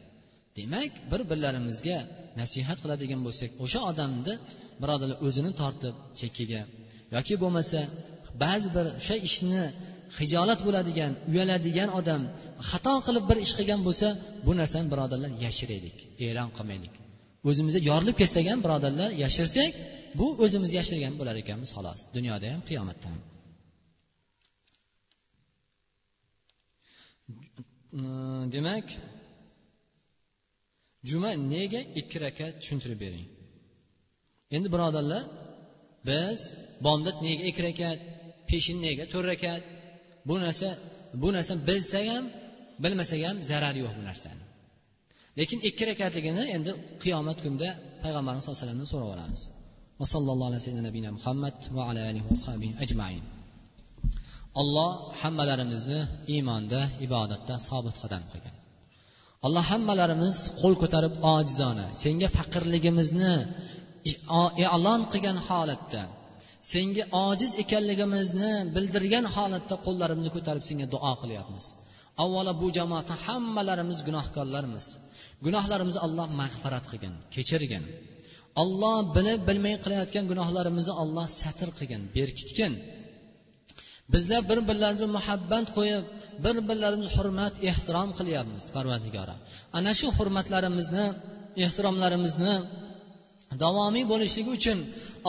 Demak 0.59 0.93
bir 1.11 1.21
birlarimizga 1.31 1.99
nasihat 2.41 2.79
qiladigan 2.83 3.21
bo'lsak 3.27 3.51
o'sha 3.65 3.81
odamni 3.91 4.35
birodarlar 4.83 5.19
o'zini 5.27 5.53
tortib 5.61 5.95
chekkaga 6.21 6.61
yoki 7.15 7.35
bo'lmasa 7.43 7.81
ba'zi 8.43 8.69
bir 8.77 8.87
o'sha 8.99 9.17
ishni 9.29 9.63
hijolat 10.19 10.61
bo'ladigan 10.67 11.13
uyaladigan 11.31 11.91
odam 11.99 12.23
xato 12.71 12.95
qilib 13.07 13.25
bir 13.31 13.39
ish 13.45 13.53
qilgan 13.59 13.81
bo'lsa 13.87 14.09
bu 14.47 14.53
narsani 14.61 14.87
birodarlar 14.93 15.31
yashiraylik 15.45 15.97
e'lon 16.27 16.49
qilmaylik. 16.57 16.95
O'zimizga 17.49 17.81
yorilib 17.91 18.17
ketsak 18.23 18.45
ham 18.53 18.61
birodarlar 18.67 19.11
yashirsak 19.25 19.73
bu 20.19 20.27
o'zimiz 20.45 20.71
yashirgan 20.79 21.15
bo'lar 21.21 21.37
ekanmiz 21.43 21.71
xolos. 21.77 22.01
Dunyoda 22.17 22.47
ham 22.55 22.63
qiyomatda 22.69 23.07
ham. 23.13 23.21
Hm, 27.95 28.43
demak 28.55 28.87
juma 31.11 31.31
nega 31.55 31.81
ikki 32.01 32.17
rakat 32.25 32.53
tushuntirib 32.61 32.99
bering? 33.05 33.27
Endi 34.57 34.69
birodarlar 34.75 35.23
biz 36.11 36.39
bomdod 36.87 37.17
nega 37.27 37.43
ikki 37.51 37.63
rakat 37.69 38.01
peshinnaga 38.53 39.05
to'rt 39.13 39.27
rakat? 39.33 39.63
Bu 40.29 40.35
narsa 40.45 40.69
bu 41.23 41.29
narsa 41.37 41.55
bilsak 41.69 42.07
ham 42.13 42.25
bilmasak 42.83 43.21
ham 43.27 43.37
zarari 43.51 43.79
yo'q 43.85 43.93
bu 43.99 44.03
narsani. 44.11 44.43
Lekin 45.39 45.59
ikki 45.69 45.85
rakatligini 45.91 46.43
endi 46.57 46.71
qiyomat 47.03 47.39
kunida 47.45 47.69
payg'ambarimiz 48.03 48.43
sallallohu 48.45 48.59
alayhi 48.59 48.67
vasallamdan 48.67 48.89
so'rab 48.95 49.11
olamiz. 49.17 49.43
Va 50.01 50.07
sallallohu 50.15 50.49
alayhi 50.51 51.11
muhammad 51.19 51.57
va 51.77 51.83
ala 51.91 52.01
alihi 52.11 52.27
ashabi 52.35 52.69
ajmain. 52.85 53.25
Alloh 54.61 54.91
hammalarimizni 55.21 56.01
iymonda 56.35 56.81
ibodatda 57.07 57.55
sobit 57.69 57.97
qadam 58.03 58.23
qilgan. 58.33 58.55
Alloh 59.47 59.65
hammalarimiz 59.73 60.37
qo'l 60.61 60.75
ko'tarib 60.83 61.15
ojizona 61.35 61.87
senga 62.03 62.29
faqirligimizni 62.37 63.35
e'lon 64.67 65.01
qilgan 65.13 65.39
holatda 65.49 66.03
senga 66.71 67.05
ojiz 67.27 67.53
ekanligimizni 67.63 68.53
bildirgan 68.75 69.27
holatda 69.37 69.77
qo'llarimizni 69.87 70.31
ko'tarib 70.37 70.65
senga 70.69 70.87
duo 70.95 71.13
qilyapmiz. 71.23 71.65
Avvalo 72.25 72.53
bu 72.63 72.67
jamoatni 72.79 73.17
hammalarimiz 73.27 73.99
gunohkorlarmiz. 74.09 74.87
Gunohlarimizni 75.47 76.01
alloh 76.07 76.29
mag'firat 76.41 76.85
qilgin 76.91 77.15
kechirgin. 77.35 77.85
Olloh 78.63 78.97
bilib 79.17 79.41
bilmay 79.49 79.75
qilayotgan 79.85 80.25
gunohlarimizni 80.33 80.95
olloh 81.03 81.27
satr 81.41 81.69
qilgin 81.79 82.03
berkitgin. 82.17 82.73
Bizlar 84.15 84.41
bir 84.51 84.59
birlarimizni 84.69 85.11
muhabbat 85.19 85.67
qo'yib 85.77 86.05
bir 86.45 86.57
birlarimizni 86.69 87.11
hurmat 87.17 87.55
ehtirom 87.71 88.11
qilyapmiz 88.19 88.65
parvardigora. 88.77 89.35
Ana 89.79 89.93
shu 89.99 90.07
hurmatlarimizni 90.19 91.05
ehtiromlarimizni 91.65 92.55
davomiy 93.65 94.05
bo'lishligi 94.13 94.51
uchun 94.59 94.79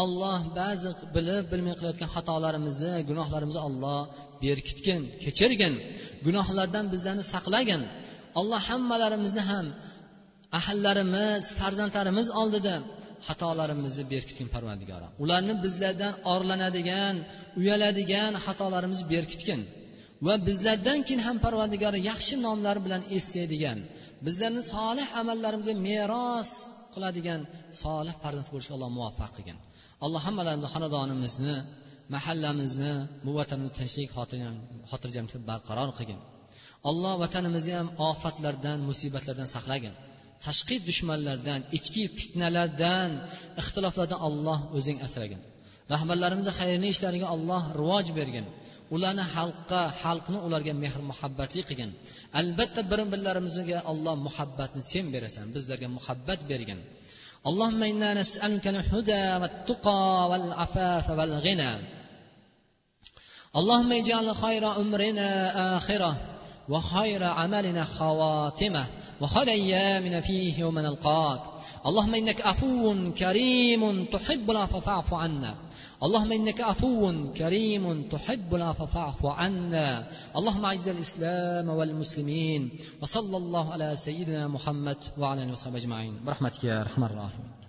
olloh 0.04 0.40
ba'zi 0.60 0.90
bilib 1.16 1.46
bilmay 1.52 1.74
qilayotgan 1.80 2.10
xatolarimizni 2.16 2.94
gunohlarimizni 3.10 3.62
olloh 3.68 4.02
berkitgin 4.44 5.02
kechirgin 5.24 5.74
gunohlardan 6.26 6.86
bizlarni 6.94 7.24
saqlagin. 7.34 7.82
Alloh 8.40 8.62
hammalarimizni 8.70 9.44
ham 9.52 9.66
ahllarimiz 10.60 11.44
farzandlarimiz 11.60 12.28
oldida 12.42 12.76
xatolarimizni 13.28 14.04
berkitgin 14.14 14.48
parvardigora. 14.56 15.08
Ularni 15.24 15.54
bizlardan 15.66 16.14
orlanadigan 16.34 17.16
uyaladigan 17.60 18.34
xatolarimizni 18.46 19.06
berkitgin 19.14 19.62
va 20.26 20.36
bizlardan 20.48 21.00
keyin 21.08 21.22
ham 21.28 21.38
parvardigora 21.46 22.00
yaxshi 22.12 22.36
nomlar 22.46 22.78
bilan 22.86 23.02
eslaydigan 23.18 23.80
bizlarni 24.26 24.64
solih 24.74 25.08
amallarimizga 25.22 25.76
meros 25.90 26.52
qiladigan 26.96 27.42
solih 27.84 28.16
farzand 28.24 28.48
bo'lishga 28.54 28.74
alloh 28.78 28.90
muvaffaq 28.98 29.32
qilgin. 29.38 29.58
Alloh 30.06 30.22
hammalarimizni 30.28 30.70
xonadonimizni 30.74 31.56
mahallamizni 32.16 32.94
bu 33.26 33.32
vatanni 33.40 33.70
tinchlik 33.80 34.10
xotirjamlik 34.92 35.34
barqaror 35.50 35.90
qilgin. 36.00 36.20
Alloh 36.90 37.14
vatanimizni 37.24 37.74
ham 37.80 37.90
ofatlardan 38.10 38.78
musibatlardan 38.90 39.48
saqlagin. 39.56 39.94
Tashqi 40.46 40.76
dushmanlardan 40.88 41.60
ichki 41.78 42.04
fitnalardan 42.18 43.10
ixtiloflardan 43.62 44.20
alloh 44.28 44.60
o'zing 44.78 44.98
asragin. 45.08 45.42
Rahbarlarimizni 45.94 46.54
xayrli 46.60 46.88
ishlariga 46.96 47.28
alloh 47.36 47.64
rivoj 47.80 48.08
bergin. 48.20 48.46
ularni 48.95 49.25
xalqqa 49.35 49.81
xalqni 50.03 50.39
ularga 50.47 50.73
mehr 50.83 50.97
muhabbatli 51.11 51.63
qilgin 51.69 51.91
albatta 52.41 52.81
bir 52.91 53.01
birlarimizga 53.13 53.79
alloh 53.91 54.15
muhabbatni 54.27 54.83
sen 54.93 55.05
berasan 55.15 55.47
bizlarga 55.55 55.89
muhabbat 55.97 56.41
bergin 56.53 56.81
اللهم 57.51 57.83
انا 57.83 58.15
نسالك 58.15 58.67
الهدى 58.75 59.27
والتقى 59.41 60.29
والعفاف 60.31 61.11
والغنى 61.19 61.73
اللهم 63.57 63.93
اجعل 63.93 64.37
خير 64.37 64.65
امرنا 64.83 65.31
اخره 65.77 66.15
وخير 66.69 67.25
عملنا 67.25 67.85
خواتمه 67.85 68.87
وخير 69.21 69.49
ايامنا 69.49 70.21
فيه 70.21 70.59
يوم 70.59 70.79
نلقاك 70.79 71.41
اللهم 71.87 72.15
انك 72.15 72.41
عفو 72.41 73.13
كريم 73.13 74.05
تحب 74.05 74.51
العفو 74.51 74.81
فاعف 74.81 75.15
عنا 75.15 75.55
اللهم 76.04 76.32
إنك 76.32 76.62
عفو 76.62 77.32
كريم 77.38 78.04
تحب 78.12 78.56
العفو 78.56 78.86
فاعف 78.86 79.26
عنا. 79.26 80.08
اللهم 80.38 80.66
أعز 80.66 80.90
الإسلام 80.90 81.70
والمسلمين 81.70 82.70
وصلى 83.02 83.38
الله 83.38 83.72
على 83.72 83.96
سيدنا 83.96 84.48
محمد 84.48 84.98
وعلى 85.18 85.44
آله 85.44 85.52
وصحبه 85.52 85.78
أجمعين. 85.78 86.20
برحمتك 86.26 86.64
يا 86.64 86.82
أرحم 86.82 87.04
الراحمين. 87.04 87.63